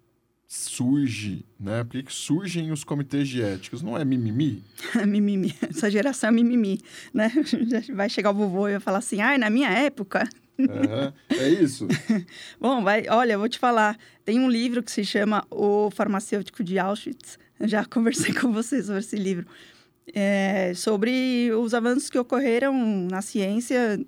surge, 0.48 1.46
né? 1.60 1.84
Por 1.84 2.02
que, 2.02 2.14
surgem 2.14 2.72
os 2.72 2.84
comitês 2.84 3.28
de 3.28 3.42
éticos? 3.42 3.82
Não 3.82 3.98
é 3.98 4.06
mimimi? 4.06 4.64
mimimi. 5.06 5.54
Essa 5.70 5.92
geração 5.92 6.30
é 6.30 6.32
mimimi, 6.32 6.80
né? 7.14 7.32
Vai 7.94 8.10
chegar 8.10 8.32
o 8.32 8.34
vovô 8.34 8.70
e 8.70 8.72
vai 8.74 8.80
falar 8.80 9.00
assim, 9.00 9.20
ai, 9.22 9.38
na 9.38 9.50
minha 9.50 9.70
época... 9.70 10.28
Uhum, 10.58 11.14
é 11.30 11.50
isso. 11.50 11.88
Bom, 12.60 12.84
vai, 12.84 13.06
olha, 13.10 13.34
eu 13.34 13.40
vou 13.40 13.48
te 13.48 13.60
falar. 13.60 13.96
Tem 14.26 14.40
um 14.40 14.50
livro 14.50 14.82
que 14.82 14.92
se 14.92 15.06
chama 15.06 15.46
O 15.52 15.92
Farmacêutico 15.92 16.64
de 16.64 16.80
Auschwitz. 16.80 17.38
Eu 17.60 17.68
já 17.68 17.86
conversei 17.86 18.34
com 18.34 18.52
você 18.52 18.82
sobre 18.82 19.02
esse 19.02 19.16
livro. 19.16 19.46
É, 20.16 20.74
sobre 20.74 21.52
os 21.52 21.76
avanços 21.76 22.10
que 22.10 22.18
ocorreram 22.18 22.74
na 23.08 23.22
ciência 23.22 24.00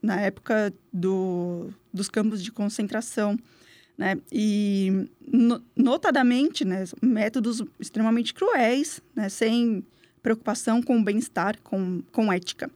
na 0.00 0.20
época 0.20 0.72
do, 0.90 1.68
dos 1.92 2.08
campos 2.08 2.42
de 2.42 2.50
concentração 2.50 3.36
né? 3.96 4.16
E 4.30 5.08
notadamente, 5.76 6.64
né, 6.64 6.84
métodos 7.00 7.62
extremamente 7.78 8.34
cruéis, 8.34 9.00
né, 9.14 9.28
sem 9.28 9.84
preocupação 10.22 10.82
com 10.82 10.98
o 10.98 11.04
bem-estar, 11.04 11.60
com, 11.62 12.02
com 12.10 12.32
ética. 12.32 12.70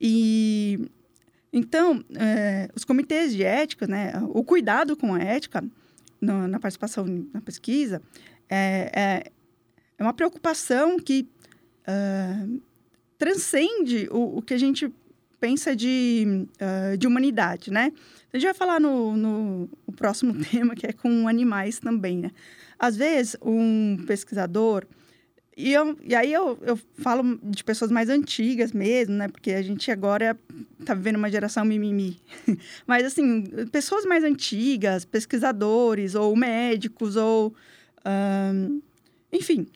E 0.00 0.90
então, 1.52 2.02
é, 2.16 2.68
os 2.74 2.84
comitês 2.84 3.32
de 3.32 3.44
ética, 3.44 3.86
né, 3.86 4.12
o 4.30 4.42
cuidado 4.42 4.96
com 4.96 5.14
a 5.14 5.20
ética 5.20 5.62
no, 6.20 6.48
na 6.48 6.58
participação 6.58 7.04
na 7.32 7.40
pesquisa 7.40 8.00
é, 8.48 8.90
é, 8.94 9.32
é 9.98 10.02
uma 10.02 10.14
preocupação 10.14 10.98
que 10.98 11.28
uh, 11.86 12.60
transcende 13.18 14.08
o, 14.10 14.38
o, 14.38 14.42
que 14.42 14.54
a 14.54 14.58
gente 14.58 14.92
pensa 15.38 15.74
de, 15.74 16.46
uh, 16.60 16.96
de 16.96 17.06
humanidade, 17.06 17.70
né? 17.70 17.92
A 18.32 18.38
gente 18.38 18.46
vai 18.46 18.54
falar 18.54 18.80
no, 18.80 19.16
no, 19.16 19.68
no 19.92 19.96
próximo 19.96 20.34
tema, 20.50 20.74
que 20.74 20.86
é 20.86 20.92
com 20.92 21.28
animais 21.28 21.78
também, 21.78 22.18
né? 22.18 22.30
Às 22.78 22.96
vezes, 22.96 23.36
um 23.42 23.98
pesquisador... 24.06 24.86
E, 25.54 25.70
eu, 25.70 25.98
e 26.02 26.14
aí 26.14 26.32
eu, 26.32 26.58
eu 26.62 26.80
falo 26.96 27.38
de 27.44 27.62
pessoas 27.62 27.90
mais 27.90 28.08
antigas 28.08 28.72
mesmo, 28.72 29.14
né? 29.14 29.28
Porque 29.28 29.50
a 29.50 29.60
gente 29.60 29.90
agora 29.90 30.34
está 30.80 30.94
vivendo 30.94 31.16
uma 31.16 31.30
geração 31.30 31.62
mimimi. 31.62 32.18
Mas, 32.86 33.04
assim, 33.04 33.44
pessoas 33.70 34.06
mais 34.06 34.24
antigas, 34.24 35.04
pesquisadores, 35.04 36.14
ou 36.14 36.34
médicos, 36.34 37.16
ou... 37.16 37.54
Enfim, 39.30 39.66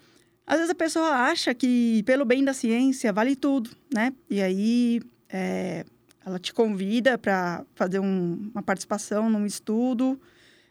às 0.47 0.57
vezes 0.57 0.71
a 0.71 0.75
pessoa 0.75 1.09
acha 1.09 1.53
que 1.53 2.03
pelo 2.05 2.25
bem 2.25 2.43
da 2.43 2.55
ciência 2.55 3.13
vale 3.13 3.35
tudo, 3.35 3.71
né? 3.93 4.13
E 4.31 4.41
aí 4.41 5.03
é, 5.29 5.85
ela 6.27 6.41
te 6.41 6.53
convida 6.53 7.17
para 7.17 7.65
fazer 7.77 8.01
um, 8.01 8.51
uma 8.53 8.63
participação 8.63 9.31
num 9.31 9.47
estudo 9.47 10.21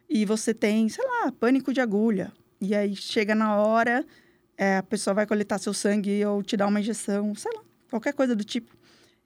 e 0.10 0.26
você 0.26 0.54
tem, 0.54 0.90
sei 0.90 1.06
lá, 1.06 1.32
pânico 1.32 1.72
de 1.72 1.80
agulha. 1.80 2.34
E 2.60 2.76
aí 2.76 2.94
chega 2.94 3.34
na 3.34 3.56
hora, 3.56 4.06
é, 4.58 4.78
a 4.78 4.84
pessoa 4.84 5.14
vai 5.14 5.26
coletar 5.26 5.58
seu 5.58 5.74
sangue 5.74 6.26
ou 6.26 6.44
te 6.44 6.58
dar 6.58 6.68
uma 6.68 6.82
injeção, 6.82 7.34
sei 7.36 7.50
lá, 7.56 7.62
qualquer 7.90 8.14
coisa 8.14 8.36
do 8.36 8.44
tipo. 8.44 8.76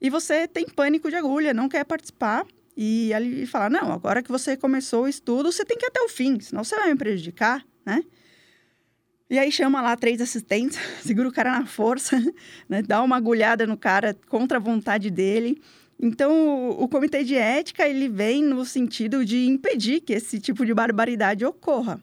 E 0.00 0.08
você 0.08 0.46
tem 0.46 0.66
pânico 0.66 1.10
de 1.10 1.16
agulha, 1.16 1.52
não 1.52 1.68
quer 1.68 1.84
participar. 1.84 2.46
E 2.76 3.12
ele 3.12 3.44
fala: 3.44 3.68
Não, 3.68 3.92
agora 3.92 4.22
que 4.22 4.30
você 4.30 4.56
começou 4.56 5.04
o 5.04 5.08
estudo, 5.08 5.50
você 5.50 5.64
tem 5.64 5.76
que 5.76 5.84
ir 5.84 5.88
até 5.88 6.00
o 6.00 6.08
fim, 6.08 6.38
senão 6.38 6.62
você 6.62 6.76
vai 6.76 6.92
me 6.92 6.96
prejudicar, 6.96 7.66
né? 7.84 8.04
E 9.28 9.38
aí 9.38 9.50
chama 9.50 9.82
lá 9.82 9.96
três 9.96 10.20
assistentes, 10.20 10.78
segura 11.02 11.28
o 11.28 11.32
cara 11.32 11.50
na 11.50 11.66
força, 11.66 12.16
né? 12.68 12.82
dá 12.82 13.02
uma 13.02 13.16
agulhada 13.16 13.66
no 13.66 13.76
cara 13.76 14.16
contra 14.28 14.58
a 14.58 14.60
vontade 14.60 15.10
dele. 15.10 15.60
Então, 16.02 16.70
o, 16.70 16.88
comitê 16.88 17.22
de 17.22 17.36
ética, 17.36 17.86
ele 17.86 18.08
vem 18.08 18.42
no 18.42 18.64
sentido 18.64 19.22
de 19.22 19.46
impedir 19.46 20.00
que 20.00 20.14
esse 20.14 20.40
tipo 20.40 20.64
de 20.64 20.72
barbaridade 20.72 21.44
ocorra. 21.44 22.00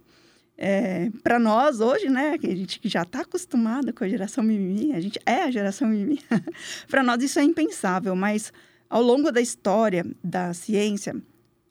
É, 0.55 1.09
para 1.23 1.39
nós, 1.39 1.79
hoje, 1.79 2.07
né, 2.07 2.37
a 2.41 2.55
gente 2.55 2.79
que 2.79 2.87
já 2.87 3.01
está 3.01 3.21
acostumado 3.21 3.91
com 3.91 4.03
a 4.03 4.09
geração 4.09 4.43
mimimi, 4.43 4.93
a 4.93 4.99
gente 4.99 5.19
é 5.25 5.43
a 5.43 5.51
geração 5.51 5.87
mimimi, 5.87 6.19
para 6.87 7.01
nós 7.01 7.23
isso 7.23 7.39
é 7.39 7.43
impensável, 7.43 8.15
mas 8.15 8.53
ao 8.87 9.01
longo 9.01 9.31
da 9.31 9.41
história 9.41 10.05
da 10.23 10.53
ciência, 10.53 11.15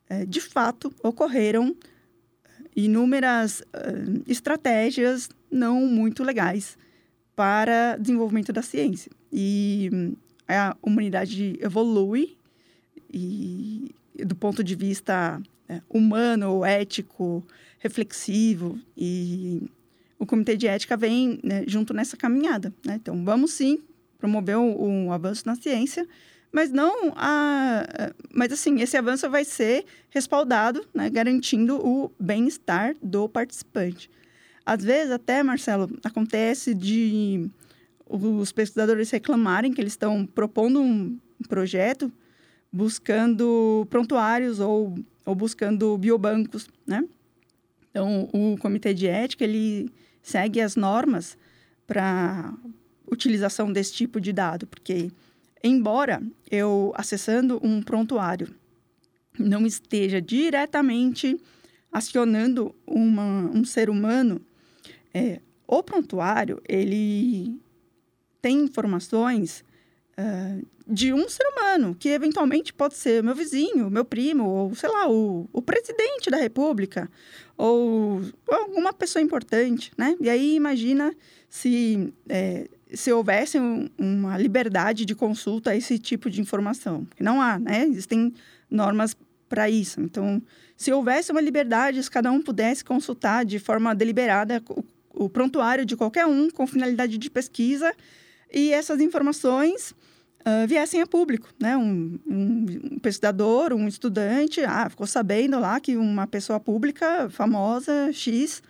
é, 0.09 0.25
de 0.25 0.41
fato, 0.41 0.93
ocorreram 1.01 1.75
inúmeras 2.75 3.61
uh, 3.61 4.23
estratégias 4.27 5.29
não 5.49 5.81
muito 5.87 6.23
legais 6.23 6.77
para 7.35 7.97
desenvolvimento 7.97 8.53
da 8.53 8.61
ciência. 8.61 9.11
E 9.31 9.89
a 10.55 10.77
humanidade 10.81 11.57
evolui 11.61 12.37
e 13.11 13.93
do 14.25 14.35
ponto 14.35 14.63
de 14.63 14.75
vista 14.75 15.41
é, 15.67 15.81
humano, 15.89 16.63
ético, 16.63 17.45
reflexivo 17.79 18.79
e 18.97 19.69
o 20.17 20.25
comitê 20.25 20.57
de 20.57 20.67
ética 20.67 20.97
vem 20.97 21.39
né, 21.43 21.63
junto 21.67 21.93
nessa 21.93 22.17
caminhada. 22.17 22.73
Né? 22.85 22.95
Então, 22.95 23.23
vamos 23.23 23.51
sim 23.51 23.79
promover 24.17 24.57
um, 24.57 25.05
um, 25.05 25.11
avanço 25.11 25.43
na 25.45 25.55
ciência, 25.55 26.07
mas 26.51 26.71
não 26.71 27.13
a, 27.15 27.85
mas 28.33 28.51
assim 28.51 28.81
esse 28.81 28.97
avanço 28.97 29.29
vai 29.29 29.45
ser 29.45 29.85
respaldado, 30.09 30.83
né, 30.93 31.09
garantindo 31.09 31.77
o 31.85 32.11
bem-estar 32.19 32.95
do 33.01 33.29
participante. 33.29 34.09
Às 34.65 34.83
vezes 34.83 35.11
até 35.11 35.43
Marcelo 35.43 35.89
acontece 36.03 36.73
de 36.73 37.47
os 38.09 38.51
pesquisadores 38.51 39.11
reclamarem 39.11 39.73
que 39.73 39.81
eles 39.81 39.93
estão 39.93 40.25
propondo 40.25 40.81
um 40.81 41.17
projeto 41.47 42.11
buscando 42.71 43.87
prontuários 43.89 44.59
ou, 44.59 44.95
ou 45.25 45.35
buscando 45.35 45.97
biobancos, 45.97 46.67
né? 46.85 47.03
Então, 47.89 48.29
o 48.31 48.57
comitê 48.59 48.93
de 48.93 49.07
ética, 49.07 49.43
ele 49.43 49.91
segue 50.21 50.61
as 50.61 50.75
normas 50.75 51.37
para 51.85 52.53
utilização 53.09 53.71
desse 53.71 53.93
tipo 53.93 54.19
de 54.19 54.33
dado, 54.33 54.67
porque 54.67 55.09
embora 55.63 56.21
eu 56.51 56.93
acessando 56.95 57.59
um 57.63 57.81
prontuário 57.81 58.53
não 59.39 59.65
esteja 59.65 60.21
diretamente 60.21 61.39
acionando 61.91 62.75
uma, 62.85 63.49
um 63.53 63.63
ser 63.63 63.89
humano, 63.89 64.41
é, 65.13 65.39
o 65.65 65.81
prontuário 65.81 66.61
ele 66.67 67.59
tem 68.47 68.61
informações 68.61 69.61
uh, 70.17 70.65
de 70.87 71.11
um 71.11 71.27
ser 71.27 71.43
humano, 71.49 71.93
que 71.99 72.07
eventualmente 72.07 72.73
pode 72.73 72.95
ser 72.95 73.21
meu 73.21 73.35
vizinho, 73.35 73.89
meu 73.89 74.05
primo, 74.05 74.47
ou 74.47 74.73
sei 74.73 74.89
lá, 74.89 75.09
o, 75.09 75.49
o 75.51 75.61
presidente 75.61 76.29
da 76.29 76.37
república, 76.37 77.11
ou, 77.57 78.21
ou 78.47 78.55
alguma 78.55 78.93
pessoa 78.93 79.21
importante, 79.21 79.91
né? 79.97 80.15
E 80.21 80.29
aí 80.29 80.55
imagina 80.55 81.13
se, 81.49 82.13
é, 82.29 82.69
se 82.93 83.11
houvesse 83.11 83.59
um, 83.59 83.89
uma 83.97 84.37
liberdade 84.37 85.03
de 85.03 85.13
consulta 85.13 85.71
a 85.71 85.75
esse 85.75 85.99
tipo 85.99 86.29
de 86.29 86.39
informação. 86.39 87.05
Não 87.19 87.41
há, 87.41 87.59
né? 87.59 87.83
Existem 87.85 88.33
normas 88.71 89.13
para 89.49 89.69
isso. 89.69 89.99
Então, 89.99 90.41
se 90.77 90.93
houvesse 90.93 91.33
uma 91.33 91.41
liberdade, 91.41 92.01
se 92.01 92.09
cada 92.09 92.31
um 92.31 92.41
pudesse 92.41 92.81
consultar 92.81 93.43
de 93.43 93.59
forma 93.59 93.93
deliberada 93.93 94.63
o, 94.69 94.85
o 95.25 95.29
prontuário 95.29 95.85
de 95.85 95.97
qualquer 95.97 96.25
um 96.25 96.49
com 96.49 96.65
finalidade 96.65 97.17
de 97.17 97.29
pesquisa 97.29 97.93
e 98.51 98.71
essas 98.71 99.01
informações 99.01 99.93
uh, 100.47 100.67
viessem 100.67 101.01
a 101.01 101.07
público, 101.07 101.49
né? 101.59 101.75
Um, 101.75 102.19
um, 102.25 102.65
um, 102.93 102.99
pesquisador, 102.99 103.73
um 103.73 103.87
estudante, 103.87 104.61
ah, 104.63 104.89
ficou 104.89 105.05
sabendo 105.05 105.59
lá 105.59 105.79
que 105.79 105.97
uma 105.97 106.25
pessoa 106.25 106.59
pública 106.59 107.29
famosa, 107.29 108.11
X, 108.13 108.61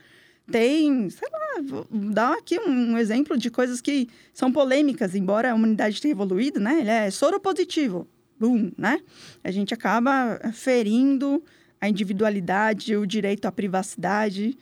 tem, 0.51 1.09
sei 1.09 1.27
lá, 1.31 1.61
vou 1.63 1.87
dar 1.91 2.33
aqui 2.33 2.59
um 2.59 2.97
exemplo 2.97 3.37
de 3.37 3.51
coisas 3.51 3.81
que 3.81 4.07
são 4.33 4.51
polêmicas, 4.51 5.13
embora 5.13 5.51
a 5.51 5.55
humanidade 5.55 6.01
tenha 6.01 6.13
evoluído, 6.13 6.59
né? 6.59 6.79
Ele 6.79 6.89
é 6.89 7.11
soro 7.11 7.39
positivo. 7.39 8.07
boom, 8.39 8.71
né? 8.77 8.99
A 9.43 9.51
gente 9.51 9.73
acaba 9.73 10.39
ferindo 10.53 11.43
a 11.81 11.89
individualidade, 11.89 12.95
o 12.95 13.05
direito 13.05 13.45
à 13.45 13.51
privacidade. 13.51 14.57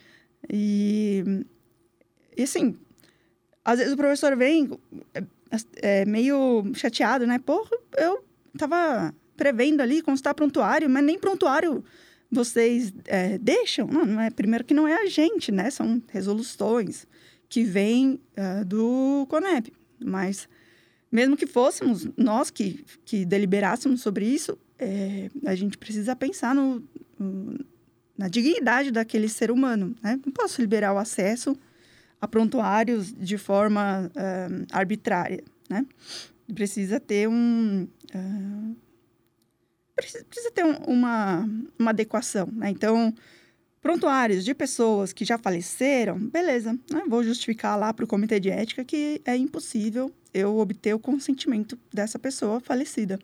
E, 0.52 1.24
e 2.36 2.44
assim, 2.44 2.76
às 3.66 3.80
vezes 3.80 3.94
o 3.94 3.98
professor 3.98 4.38
vem 4.38 4.70
é, 5.14 5.24
é, 5.82 6.06
meio 6.06 6.64
chateado, 6.76 7.26
né? 7.26 7.40
Porra, 7.40 7.72
eu 7.98 8.24
tava 8.56 9.14
prevendo 9.36 9.82
ali 9.82 10.04
constar 10.04 10.36
prontuário, 10.36 10.88
mas 10.88 11.04
nem 11.04 11.18
prontuário 11.18 11.84
vocês 12.32 12.94
é, 13.06 13.40
deixam. 13.40 13.88
Não, 13.88 14.06
não 14.06 14.22
é, 14.22 14.30
primeiro 14.30 14.64
que 14.64 14.74
não 14.74 14.88
é 14.88 15.02
a 15.02 15.08
gente, 15.08 15.52
né? 15.52 15.72
São 15.72 16.02
resoluções 16.10 17.08
que 17.50 17.64
vêm 17.64 18.20
uh, 18.38 18.64
do 18.64 19.26
CONEP. 19.30 19.74
Mas 20.00 20.48
mesmo 21.12 21.36
que 21.36 21.48
fôssemos 21.48 22.08
nós 22.16 22.52
que, 22.52 22.86
que 23.04 23.26
deliberássemos 23.26 24.02
sobre 24.02 24.26
isso, 24.28 24.58
é, 24.78 25.30
a 25.46 25.56
gente 25.56 25.78
precisa 25.78 26.16
pensar 26.16 26.54
no, 26.54 26.84
na 28.18 28.28
dignidade 28.28 28.92
daquele 28.92 29.30
ser 29.30 29.50
humano. 29.50 29.96
Né? 30.04 30.20
Não 30.24 30.32
posso 30.32 30.62
liberar 30.62 30.94
o 30.94 30.98
acesso 30.98 31.58
a 32.26 32.28
prontuários 32.28 33.14
de 33.14 33.38
forma 33.38 34.12
uh, 34.16 34.66
arbitrária. 34.72 35.44
Né? 35.70 35.86
Precisa 36.54 37.00
ter 37.00 37.30
um. 37.30 37.88
Uh, 38.14 38.76
precisa, 39.96 40.26
precisa, 40.26 40.52
ter 40.52 40.66
um, 40.66 40.76
uma, 40.88 41.48
uma 41.80 41.92
adequação. 41.92 42.50
Né? 42.52 42.72
Então, 42.72 43.14
prontuários 43.82 44.44
de 44.44 44.54
pessoas 44.54 45.14
que 45.14 45.24
já 45.24 45.38
faleceram, 45.38 46.18
beleza, 46.18 46.74
né? 46.92 47.04
vou 47.08 47.24
justificar 47.24 47.78
lá 47.80 47.94
para 47.94 48.06
o 48.06 48.08
comitê 48.08 48.40
de 48.40 48.50
ética 48.50 48.84
que 48.84 49.22
é 49.24 49.38
impossível 49.38 50.12
eu 50.34 50.58
obter 50.58 50.94
o 50.94 51.00
consentimento 51.00 51.78
dessa 51.94 52.20
pessoa 52.20 52.60
falecida. 52.60 53.20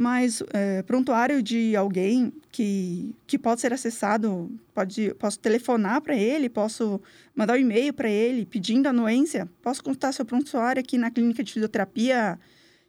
Mas 0.00 0.44
é, 0.52 0.80
prontuário 0.82 1.42
de 1.42 1.74
alguém 1.74 2.32
que, 2.52 3.12
que 3.26 3.36
pode 3.36 3.60
ser 3.60 3.72
acessado, 3.72 4.48
pode, 4.72 5.12
posso 5.14 5.40
telefonar 5.40 6.00
para 6.00 6.16
ele, 6.16 6.48
posso 6.48 7.00
mandar 7.34 7.54
um 7.54 7.60
e-mail 7.60 7.92
para 7.92 8.08
ele 8.08 8.46
pedindo 8.46 8.86
anuência, 8.86 9.48
posso 9.60 9.82
consultar 9.82 10.14
seu 10.14 10.24
prontuário 10.24 10.78
aqui 10.78 10.96
na 10.96 11.10
clínica 11.10 11.42
de 11.42 11.52
fisioterapia 11.52 12.38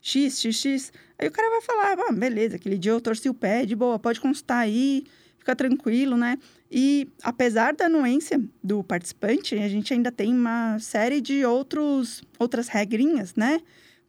XXX. 0.03 0.93
Aí 1.17 1.27
o 1.27 1.31
cara 1.31 1.49
vai 1.49 1.61
falar, 1.61 1.97
ah, 2.07 2.11
beleza, 2.11 2.57
aquele 2.57 2.77
dia 2.77 2.91
eu 2.91 3.01
torci 3.01 3.27
o 3.27 3.33
pé, 3.33 3.65
de 3.65 3.75
boa, 3.75 3.97
pode 3.97 4.21
consultar 4.21 4.59
aí, 4.59 5.03
fica 5.39 5.55
tranquilo, 5.55 6.15
né? 6.15 6.37
E 6.71 7.07
apesar 7.23 7.73
da 7.73 7.87
anuência 7.87 8.39
do 8.63 8.83
participante, 8.83 9.55
a 9.55 9.67
gente 9.67 9.91
ainda 9.91 10.11
tem 10.11 10.31
uma 10.31 10.77
série 10.77 11.21
de 11.21 11.43
outros, 11.43 12.21
outras 12.37 12.67
regrinhas, 12.67 13.33
né? 13.33 13.59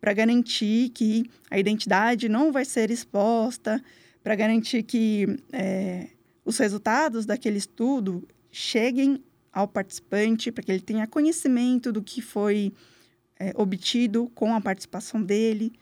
Para 0.00 0.12
garantir 0.14 0.88
que 0.90 1.30
a 1.50 1.58
identidade 1.58 2.28
não 2.28 2.50
vai 2.50 2.64
ser 2.64 2.90
exposta, 2.90 3.82
para 4.22 4.34
garantir 4.34 4.82
que 4.82 5.26
é, 5.52 6.08
os 6.44 6.56
resultados 6.58 7.26
daquele 7.26 7.58
estudo 7.58 8.26
cheguem 8.50 9.22
ao 9.52 9.68
participante, 9.68 10.50
para 10.50 10.62
que 10.62 10.72
ele 10.72 10.80
tenha 10.80 11.06
conhecimento 11.06 11.92
do 11.92 12.02
que 12.02 12.22
foi 12.22 12.72
é, 13.38 13.52
obtido 13.56 14.30
com 14.34 14.54
a 14.54 14.60
participação 14.60 15.22
dele. 15.22 15.72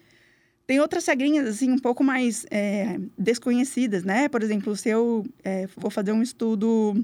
Tem 0.67 0.81
outras 0.81 1.07
regrinhas, 1.07 1.47
assim, 1.47 1.71
um 1.71 1.79
pouco 1.79 2.03
mais 2.03 2.45
é, 2.51 2.99
desconhecidas, 3.17 4.05
né? 4.05 4.29
Por 4.29 4.43
exemplo, 4.43 4.77
se 4.77 4.89
eu 4.89 5.25
é, 5.43 5.67
vou 5.77 5.91
fazer 5.91 6.13
um 6.13 6.23
estudo 6.23 6.95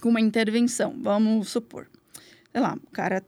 com 0.00 0.08
uma 0.08 0.20
intervenção, 0.20 0.94
vamos 1.00 1.48
supor. 1.48 1.88
Sei 2.52 2.60
lá, 2.60 2.74
o 2.74 2.90
cara... 2.90 3.24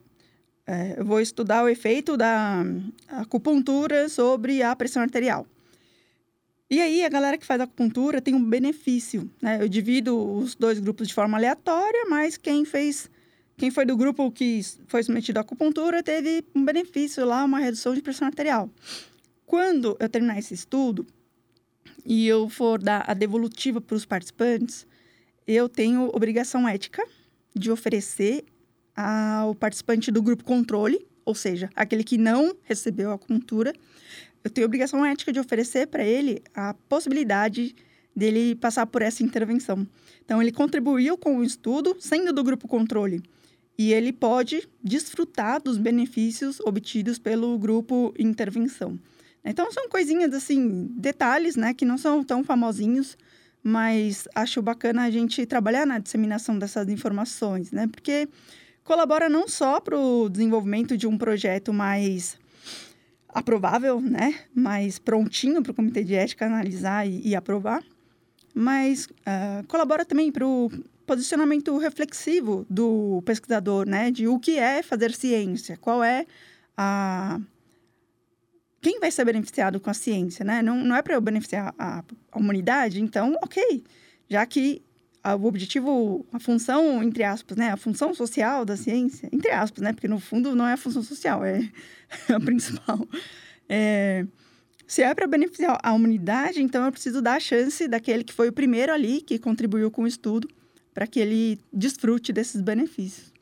É, 0.70 0.96
eu 0.98 1.04
vou 1.06 1.18
estudar 1.18 1.64
o 1.64 1.68
efeito 1.68 2.14
da 2.14 2.62
acupuntura 3.08 4.06
sobre 4.10 4.62
a 4.62 4.76
pressão 4.76 5.00
arterial. 5.00 5.46
E 6.68 6.78
aí, 6.82 7.02
a 7.02 7.08
galera 7.08 7.38
que 7.38 7.46
faz 7.46 7.58
acupuntura 7.58 8.20
tem 8.20 8.34
um 8.34 8.44
benefício, 8.44 9.30
né? 9.40 9.62
Eu 9.62 9.66
divido 9.66 10.14
os 10.14 10.54
dois 10.54 10.78
grupos 10.78 11.08
de 11.08 11.14
forma 11.14 11.38
aleatória, 11.38 12.04
mas 12.10 12.36
quem 12.36 12.66
fez... 12.66 13.10
Quem 13.56 13.70
foi 13.70 13.86
do 13.86 13.96
grupo 13.96 14.30
que 14.30 14.60
foi 14.86 15.02
submetido 15.02 15.38
à 15.38 15.40
acupuntura 15.40 16.02
teve 16.02 16.44
um 16.54 16.62
benefício 16.62 17.24
lá, 17.24 17.42
uma 17.44 17.58
redução 17.58 17.94
de 17.94 18.02
pressão 18.02 18.28
arterial. 18.28 18.70
Quando 19.46 19.96
eu 19.98 20.08
terminar 20.08 20.38
esse 20.38 20.52
estudo 20.52 21.06
e 22.04 22.28
eu 22.28 22.48
for 22.50 22.80
dar 22.80 23.04
a 23.08 23.14
devolutiva 23.14 23.80
para 23.80 23.96
os 23.96 24.04
participantes, 24.04 24.86
eu 25.46 25.66
tenho 25.66 26.10
obrigação 26.14 26.68
ética 26.68 27.02
de 27.56 27.70
oferecer 27.70 28.44
ao 29.00 29.54
participante 29.54 30.10
do 30.10 30.20
grupo 30.20 30.42
controle, 30.42 31.06
ou 31.24 31.32
seja, 31.32 31.70
aquele 31.76 32.02
que 32.02 32.18
não 32.18 32.56
recebeu 32.64 33.12
a 33.12 33.14
acupuntura, 33.14 33.72
eu 34.42 34.50
tenho 34.50 34.66
obrigação 34.66 35.06
ética 35.06 35.32
de 35.32 35.38
oferecer 35.38 35.86
para 35.86 36.04
ele 36.04 36.42
a 36.52 36.74
possibilidade 36.88 37.76
dele 38.14 38.56
passar 38.56 38.86
por 38.86 39.00
essa 39.00 39.22
intervenção. 39.22 39.86
Então, 40.24 40.42
ele 40.42 40.50
contribuiu 40.50 41.16
com 41.16 41.38
o 41.38 41.44
estudo, 41.44 41.96
sendo 42.00 42.32
do 42.32 42.42
grupo 42.42 42.66
controle, 42.66 43.22
e 43.78 43.92
ele 43.92 44.12
pode 44.12 44.68
desfrutar 44.82 45.62
dos 45.62 45.78
benefícios 45.78 46.58
obtidos 46.60 47.20
pelo 47.20 47.56
grupo 47.56 48.12
intervenção. 48.18 48.98
Então, 49.44 49.70
são 49.70 49.88
coisinhas, 49.88 50.34
assim, 50.34 50.90
detalhes, 50.96 51.54
né, 51.54 51.72
que 51.72 51.84
não 51.84 51.96
são 51.96 52.24
tão 52.24 52.42
famosinhos, 52.42 53.16
mas 53.62 54.26
acho 54.34 54.60
bacana 54.60 55.04
a 55.04 55.10
gente 55.10 55.46
trabalhar 55.46 55.86
na 55.86 56.00
disseminação 56.00 56.58
dessas 56.58 56.88
informações, 56.88 57.70
né, 57.70 57.86
porque 57.86 58.28
colabora 58.88 59.28
não 59.28 59.46
só 59.46 59.78
para 59.80 59.98
o 59.98 60.30
desenvolvimento 60.30 60.96
de 60.96 61.06
um 61.06 61.18
projeto 61.18 61.74
mais 61.74 62.38
aprovável, 63.28 64.00
né, 64.00 64.34
mais 64.54 64.98
prontinho 64.98 65.62
para 65.62 65.72
o 65.72 65.74
comitê 65.74 66.02
de 66.02 66.14
ética 66.14 66.46
analisar 66.46 67.06
e, 67.06 67.20
e 67.22 67.36
aprovar, 67.36 67.84
mas 68.54 69.04
uh, 69.04 69.66
colabora 69.68 70.06
também 70.06 70.32
para 70.32 70.46
o 70.46 70.70
posicionamento 71.06 71.76
reflexivo 71.76 72.64
do 72.70 73.22
pesquisador, 73.26 73.86
né, 73.86 74.10
de 74.10 74.26
o 74.26 74.38
que 74.38 74.58
é 74.58 74.82
fazer 74.82 75.12
ciência, 75.12 75.76
qual 75.76 76.02
é 76.02 76.24
a 76.74 77.38
quem 78.80 79.00
vai 79.00 79.10
ser 79.10 79.26
beneficiado 79.26 79.78
com 79.80 79.90
a 79.90 79.94
ciência, 79.94 80.44
né? 80.44 80.62
Não, 80.62 80.76
não 80.76 80.96
é 80.96 81.02
para 81.02 81.14
eu 81.14 81.20
beneficiar 81.20 81.74
a, 81.76 81.98
a, 82.30 82.38
humanidade, 82.38 83.02
então, 83.02 83.36
ok. 83.42 83.84
Já 84.30 84.46
que 84.46 84.80
o 85.36 85.44
objetivo, 85.46 86.26
a 86.32 86.38
função, 86.38 87.02
entre 87.02 87.22
aspas, 87.22 87.56
né? 87.56 87.70
A 87.70 87.76
função 87.76 88.14
social 88.14 88.64
da 88.64 88.76
ciência, 88.76 89.28
entre 89.32 89.50
aspas, 89.50 89.82
né? 89.82 89.92
Porque 89.92 90.08
no 90.08 90.20
fundo 90.20 90.54
não 90.54 90.66
é 90.66 90.74
a 90.74 90.76
função 90.76 91.02
social, 91.02 91.44
é 91.44 91.68
a 92.28 92.40
principal. 92.40 93.06
É, 93.68 94.26
se 94.86 95.02
é 95.02 95.14
para 95.14 95.26
beneficiar 95.26 95.78
a 95.82 95.92
humanidade, 95.92 96.62
então 96.62 96.84
eu 96.84 96.90
preciso 96.90 97.20
dar 97.20 97.34
a 97.34 97.40
chance 97.40 97.86
daquele 97.86 98.24
que 98.24 98.32
foi 98.32 98.48
o 98.48 98.52
primeiro 98.52 98.92
ali, 98.92 99.20
que 99.20 99.38
contribuiu 99.38 99.90
com 99.90 100.04
o 100.04 100.06
estudo, 100.06 100.48
para 100.94 101.06
que 101.06 101.20
ele 101.20 101.60
desfrute 101.72 102.32
desses 102.32 102.60
benefícios. 102.60 103.32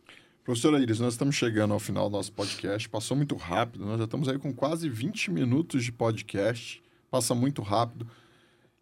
Professora 0.43 0.81
Iris, 0.81 1.01
nós 1.01 1.15
estamos 1.15 1.35
chegando 1.35 1.75
ao 1.75 1.81
final 1.81 2.09
do 2.09 2.17
nosso 2.17 2.33
podcast. 2.33 2.89
Passou 2.89 3.17
muito 3.17 3.35
rápido, 3.35 3.85
nós 3.85 3.99
já 3.99 4.05
estamos 4.05 4.29
aí 4.29 4.39
com 4.39 4.53
quase 4.53 4.89
20 4.89 5.31
minutos 5.31 5.85
de 5.85 5.91
podcast. 5.91 6.83
Passa 7.11 7.35
muito 7.35 7.63
rápido. 7.63 8.07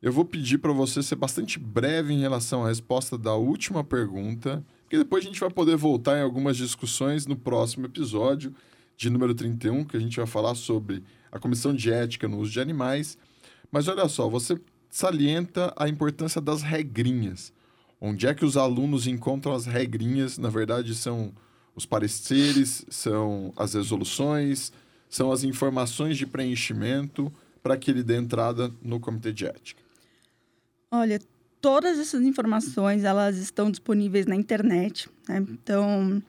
Eu 0.05 0.12
vou 0.12 0.27
pedir 0.27 0.59
para 0.59 0.71
você 0.71 1.03
ser 1.03 1.14
bastante 1.14 1.59
breve 1.59 2.12
em 2.12 2.21
relação 2.21 2.62
à 2.62 2.69
resposta 2.69 3.17
da 3.17 3.35
última 3.37 3.83
pergunta, 3.83 4.62
porque 4.83 4.99
depois 4.99 5.25
a 5.25 5.27
gente 5.27 5.40
vai 5.40 5.49
poder 5.49 5.77
voltar 5.77 6.19
em 6.19 6.21
algumas 6.21 6.59
discussões 6.59 7.27
no 7.27 7.35
próximo 7.35 7.87
episódio, 7.87 8.55
de 8.99 9.09
número 9.09 9.35
31, 9.35 9.83
que 9.83 9.97
a 9.97 10.01
gente 10.01 10.19
vai 10.19 10.27
falar 10.27 10.57
sobre 10.57 11.03
a 11.33 11.38
comissão 11.38 11.73
de 11.75 11.90
ética 11.90 12.29
no 12.29 12.38
uso 12.38 12.53
de 12.53 12.61
animais. 12.61 13.17
Mas 13.73 13.88
olha 13.88 14.07
só, 14.07 14.29
você 14.29 14.61
salienta 14.90 15.73
a 15.75 15.88
importância 15.88 16.38
das 16.38 16.61
regrinhas. 16.61 17.51
Onde 17.99 18.27
é 18.27 18.35
que 18.35 18.45
os 18.45 18.59
alunos 18.59 19.07
encontram 19.07 19.55
as 19.55 19.64
regrinhas? 19.64 20.37
Na 20.37 20.51
verdade, 20.51 20.95
são 20.95 21.33
os 21.75 21.87
pareceres, 21.87 22.85
são 22.90 23.55
as 23.57 23.73
resoluções, 23.73 24.71
são 25.09 25.33
as 25.33 25.45
informações 25.45 26.19
de 26.19 26.27
preenchimento 26.27 27.33
para 27.62 27.79
que 27.79 27.90
ele 27.90 28.03
dê 28.03 28.19
entrada 28.19 28.71
no 28.83 29.01
comitê 29.01 29.33
de 29.33 29.47
ética? 29.47 29.84
Olha, 30.97 31.21
todas 31.61 31.99
essas 31.99 32.23
informações 32.23 33.03
elas 33.03 33.37
estão 33.37 33.69
disponíveis 33.69 34.27
na 34.27 34.37
internet. 34.37 35.11
Né? 35.29 35.45
Então, 35.51 36.23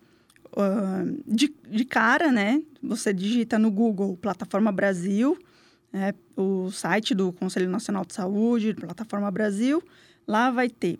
uh, 0.54 1.24
de, 1.28 1.54
de 1.70 1.86
cara, 1.86 2.32
né? 2.32 2.64
Você 2.82 3.14
digita 3.14 3.60
no 3.60 3.70
Google 3.70 4.18
Plataforma 4.18 4.72
Brasil, 4.72 5.38
né? 5.94 6.16
o 6.36 6.72
site 6.72 7.14
do 7.14 7.32
Conselho 7.32 7.70
Nacional 7.70 8.04
de 8.06 8.16
Saúde, 8.16 8.74
Plataforma 8.74 9.30
Brasil. 9.30 9.84
Lá 10.28 10.50
vai 10.50 10.68
ter 10.68 10.98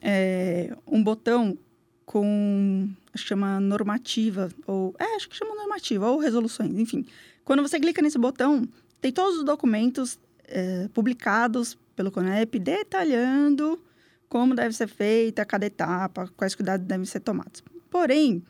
é, 0.00 0.72
um 0.86 1.02
botão 1.02 1.58
com 2.06 2.88
chama 3.16 3.58
normativa 3.58 4.48
ou 4.64 4.94
é, 4.96 5.16
acho 5.16 5.28
que 5.28 5.34
chama 5.34 5.56
normativa 5.56 6.08
ou 6.08 6.20
resoluções, 6.20 6.78
enfim. 6.78 7.04
Quando 7.44 7.62
você 7.62 7.80
clica 7.80 8.00
nesse 8.00 8.16
botão, 8.16 8.62
tem 9.00 9.10
todos 9.10 9.38
os 9.38 9.44
documentos 9.44 10.20
é, 10.44 10.88
publicados 10.94 11.76
pelo 11.94 12.10
CONEP 12.10 12.58
detalhando 12.58 13.80
como 14.28 14.54
deve 14.54 14.74
ser 14.74 14.88
feita 14.88 15.44
cada 15.44 15.66
etapa, 15.66 16.26
quais 16.36 16.54
cuidados 16.54 16.86
devem 16.86 17.04
ser 17.04 17.20
tomados. 17.20 17.62
Porém, 17.90 18.42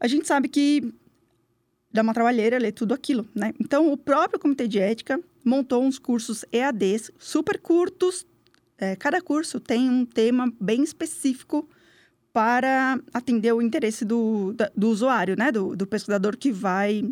a 0.00 0.08
gente 0.08 0.26
sabe 0.26 0.48
que 0.48 0.92
dá 1.92 2.00
uma 2.00 2.14
trabalheira 2.14 2.56
ler 2.56 2.72
tudo 2.72 2.94
aquilo, 2.94 3.28
né? 3.34 3.52
Então, 3.60 3.92
o 3.92 3.96
próprio 3.96 4.40
Comitê 4.40 4.66
de 4.66 4.78
Ética 4.78 5.20
montou 5.44 5.84
uns 5.84 5.98
cursos 5.98 6.44
EADs 6.50 7.10
super 7.18 7.60
curtos. 7.60 8.26
É, 8.78 8.96
cada 8.96 9.20
curso 9.20 9.60
tem 9.60 9.90
um 9.90 10.06
tema 10.06 10.50
bem 10.58 10.82
específico 10.82 11.68
para 12.32 12.98
atender 13.12 13.52
o 13.52 13.60
interesse 13.60 14.06
do, 14.06 14.54
do 14.74 14.88
usuário, 14.88 15.36
né? 15.36 15.52
Do, 15.52 15.76
do 15.76 15.86
pesquisador 15.86 16.38
que 16.38 16.50
vai 16.50 17.04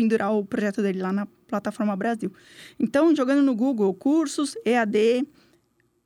pendurar 0.00 0.32
o 0.32 0.42
projeto 0.42 0.80
dele 0.80 1.02
lá 1.02 1.12
na 1.12 1.26
plataforma 1.46 1.94
Brasil. 1.94 2.32
Então, 2.78 3.14
jogando 3.14 3.42
no 3.42 3.54
Google 3.54 3.92
cursos, 3.92 4.56
EAD, 4.64 5.26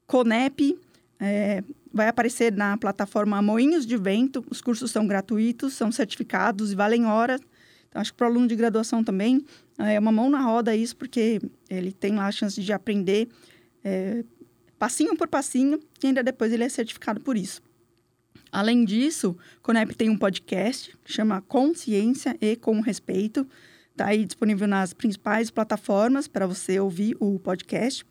CONEP, 0.05 0.77
é, 1.21 1.63
vai 1.93 2.09
aparecer 2.09 2.53
na 2.53 2.77
plataforma 2.77 3.41
Moinhos 3.41 3.87
de 3.87 3.97
Vento. 3.97 4.45
Os 4.51 4.61
cursos 4.61 4.91
são 4.91 5.07
gratuitos, 5.07 5.75
são 5.75 5.93
certificados 5.93 6.73
e 6.73 6.75
valem 6.75 7.07
horas. 7.07 7.41
Então, 7.89 8.03
acho 8.03 8.11
que 8.11 8.17
para 8.17 8.27
o 8.27 8.31
aluno 8.31 8.49
de 8.49 8.57
graduação 8.57 9.05
também 9.05 9.45
é 9.79 9.97
uma 10.01 10.11
mão 10.11 10.29
na 10.29 10.41
roda 10.41 10.75
isso, 10.75 10.97
porque 10.97 11.41
ele 11.71 11.93
tem 11.93 12.17
lá 12.17 12.27
a 12.27 12.33
chance 12.33 12.61
de 12.61 12.73
aprender 12.73 13.29
é, 13.85 14.25
passinho 14.77 15.17
por 15.17 15.29
passinho 15.29 15.79
e 16.03 16.09
ainda 16.09 16.21
depois 16.21 16.53
ele 16.53 16.65
é 16.65 16.69
certificado 16.69 17.21
por 17.21 17.37
isso. 17.37 17.63
Além 18.51 18.85
disso, 18.85 19.37
Conep 19.63 19.95
tem 19.95 20.11
um 20.11 20.19
podcast, 20.19 20.97
chama 21.05 21.41
Consciência 21.43 22.37
e 22.41 22.57
Com 22.57 22.81
Respeito. 22.81 23.47
Está 23.95 24.07
aí 24.07 24.25
disponível 24.25 24.67
nas 24.67 24.93
principais 24.93 25.53
plataformas 25.53 26.27
para 26.27 26.49
você 26.49 26.81
ouvir 26.81 27.17
o 27.21 27.39
podcast. 27.39 28.05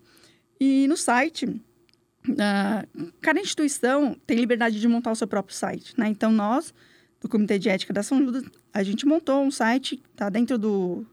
E 0.57 0.87
no 0.87 0.95
site, 0.95 1.45
uh, 1.45 3.11
cada 3.19 3.41
instituição 3.41 4.15
tem 4.25 4.37
liberdade 4.37 4.79
de 4.79 4.87
montar 4.87 5.11
o 5.11 5.15
seu 5.15 5.27
próprio 5.27 5.53
site. 5.53 5.93
Né? 5.97 6.07
Então, 6.07 6.31
nós, 6.31 6.73
do 7.19 7.27
Comitê 7.27 7.59
de 7.59 7.67
Ética 7.67 7.91
da 7.91 8.01
São 8.01 8.23
Judas, 8.23 8.43
a 8.73 8.81
gente 8.81 9.05
montou 9.05 9.43
um 9.43 9.51
site, 9.51 10.01
está 10.11 10.29
dentro 10.29 10.57
do, 10.57 11.05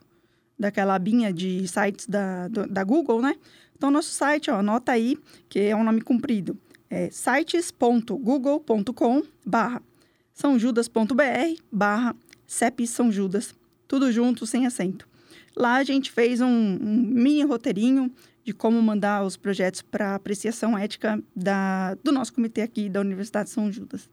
daquela 0.57 0.95
abinha 0.95 1.33
de 1.33 1.67
sites 1.67 2.07
da, 2.07 2.47
do, 2.47 2.69
da 2.69 2.85
Google, 2.85 3.21
né? 3.21 3.35
Então, 3.77 3.91
nosso 3.91 4.11
site, 4.11 4.53
ó, 4.53 4.59
anota 4.59 4.93
aí, 4.93 5.19
que 5.49 5.59
é 5.59 5.75
um 5.75 5.83
nome 5.83 6.01
comprido 6.01 6.57
é 6.91 7.09
sites.google.com 7.09 9.23
barra 9.47 9.81
sãojudas.br 10.33 11.63
barra 11.71 12.17
CEP 12.47 12.87
São 12.87 13.13
Judas. 13.13 13.55
Tudo 13.91 14.13
junto, 14.13 14.47
sem 14.47 14.69
acento. 14.69 15.09
Lá 15.57 15.75
a 15.75 15.83
gente 15.83 16.13
fez 16.13 16.41
um, 16.41 16.47
um 16.47 16.97
mini 16.97 17.43
roteirinho 17.43 18.09
de 18.45 18.53
como 18.53 18.81
mandar 18.81 19.25
os 19.25 19.37
projetos 19.37 19.83
para 19.83 20.15
apreciação 20.15 20.79
ética 20.79 21.21
da, 21.35 21.97
do 21.97 22.13
nosso 22.13 22.33
comitê 22.33 22.63
aqui 22.63 22.89
da 22.89 23.01
Universidade 23.01 23.49
de 23.49 23.55
São 23.57 23.73
Judas. 23.73 24.09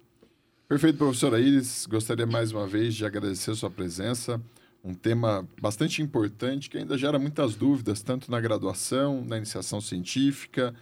Perfeito, 0.67 0.97
professora 0.97 1.39
Iris. 1.39 1.85
Gostaria 1.85 2.25
mais 2.25 2.51
uma 2.51 2.65
vez 2.65 2.95
de 2.95 3.05
agradecer 3.05 3.51
a 3.51 3.55
sua 3.55 3.69
presença. 3.69 4.41
Um 4.83 4.95
tema 4.95 5.47
bastante 5.61 6.01
importante 6.01 6.71
que 6.71 6.79
ainda 6.79 6.97
gera 6.97 7.19
muitas 7.19 7.53
dúvidas, 7.53 8.01
tanto 8.01 8.31
na 8.31 8.41
graduação, 8.41 9.23
na 9.23 9.37
iniciação 9.37 9.79
científica, 9.79 10.73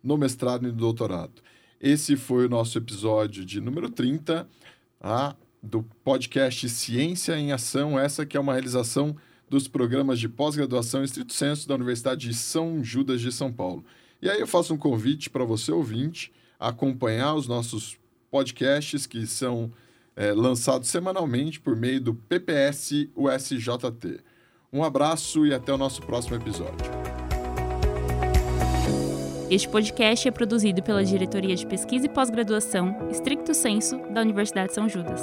no 0.00 0.16
mestrado 0.16 0.62
e 0.62 0.70
no 0.70 0.78
doutorado. 0.78 1.42
Esse 1.80 2.14
foi 2.14 2.46
o 2.46 2.48
nosso 2.48 2.78
episódio 2.78 3.44
de 3.44 3.60
número 3.60 3.90
30 3.90 4.48
tá? 5.04 5.36
Do 5.64 5.82
podcast 6.04 6.68
Ciência 6.68 7.36
em 7.38 7.50
Ação, 7.50 7.98
essa 7.98 8.26
que 8.26 8.36
é 8.36 8.40
uma 8.40 8.52
realização 8.52 9.16
dos 9.48 9.66
programas 9.66 10.18
de 10.18 10.28
pós-graduação 10.28 11.02
estrito 11.02 11.32
senso 11.32 11.66
da 11.66 11.74
Universidade 11.74 12.28
de 12.28 12.34
São 12.34 12.84
Judas 12.84 13.20
de 13.20 13.32
São 13.32 13.52
Paulo. 13.52 13.84
E 14.20 14.28
aí 14.28 14.40
eu 14.40 14.46
faço 14.46 14.74
um 14.74 14.78
convite 14.78 15.30
para 15.30 15.44
você, 15.44 15.72
ouvinte, 15.72 16.32
acompanhar 16.58 17.34
os 17.34 17.48
nossos 17.48 17.96
podcasts 18.30 19.06
que 19.06 19.26
são 19.26 19.72
é, 20.16 20.32
lançados 20.32 20.88
semanalmente 20.88 21.60
por 21.60 21.76
meio 21.76 22.00
do 22.00 22.14
PPS 22.14 23.08
USJT. 23.14 24.20
Um 24.72 24.82
abraço 24.82 25.46
e 25.46 25.54
até 25.54 25.72
o 25.72 25.78
nosso 25.78 26.02
próximo 26.02 26.36
episódio. 26.36 26.90
Este 29.50 29.68
podcast 29.68 30.26
é 30.26 30.30
produzido 30.30 30.82
pela 30.82 31.04
Diretoria 31.04 31.54
de 31.54 31.66
Pesquisa 31.66 32.06
e 32.06 32.08
Pós-Graduação, 32.08 33.08
Stricto 33.12 33.54
Senso, 33.54 33.98
da 34.12 34.20
Universidade 34.20 34.68
de 34.68 34.74
São 34.74 34.88
Judas. 34.88 35.22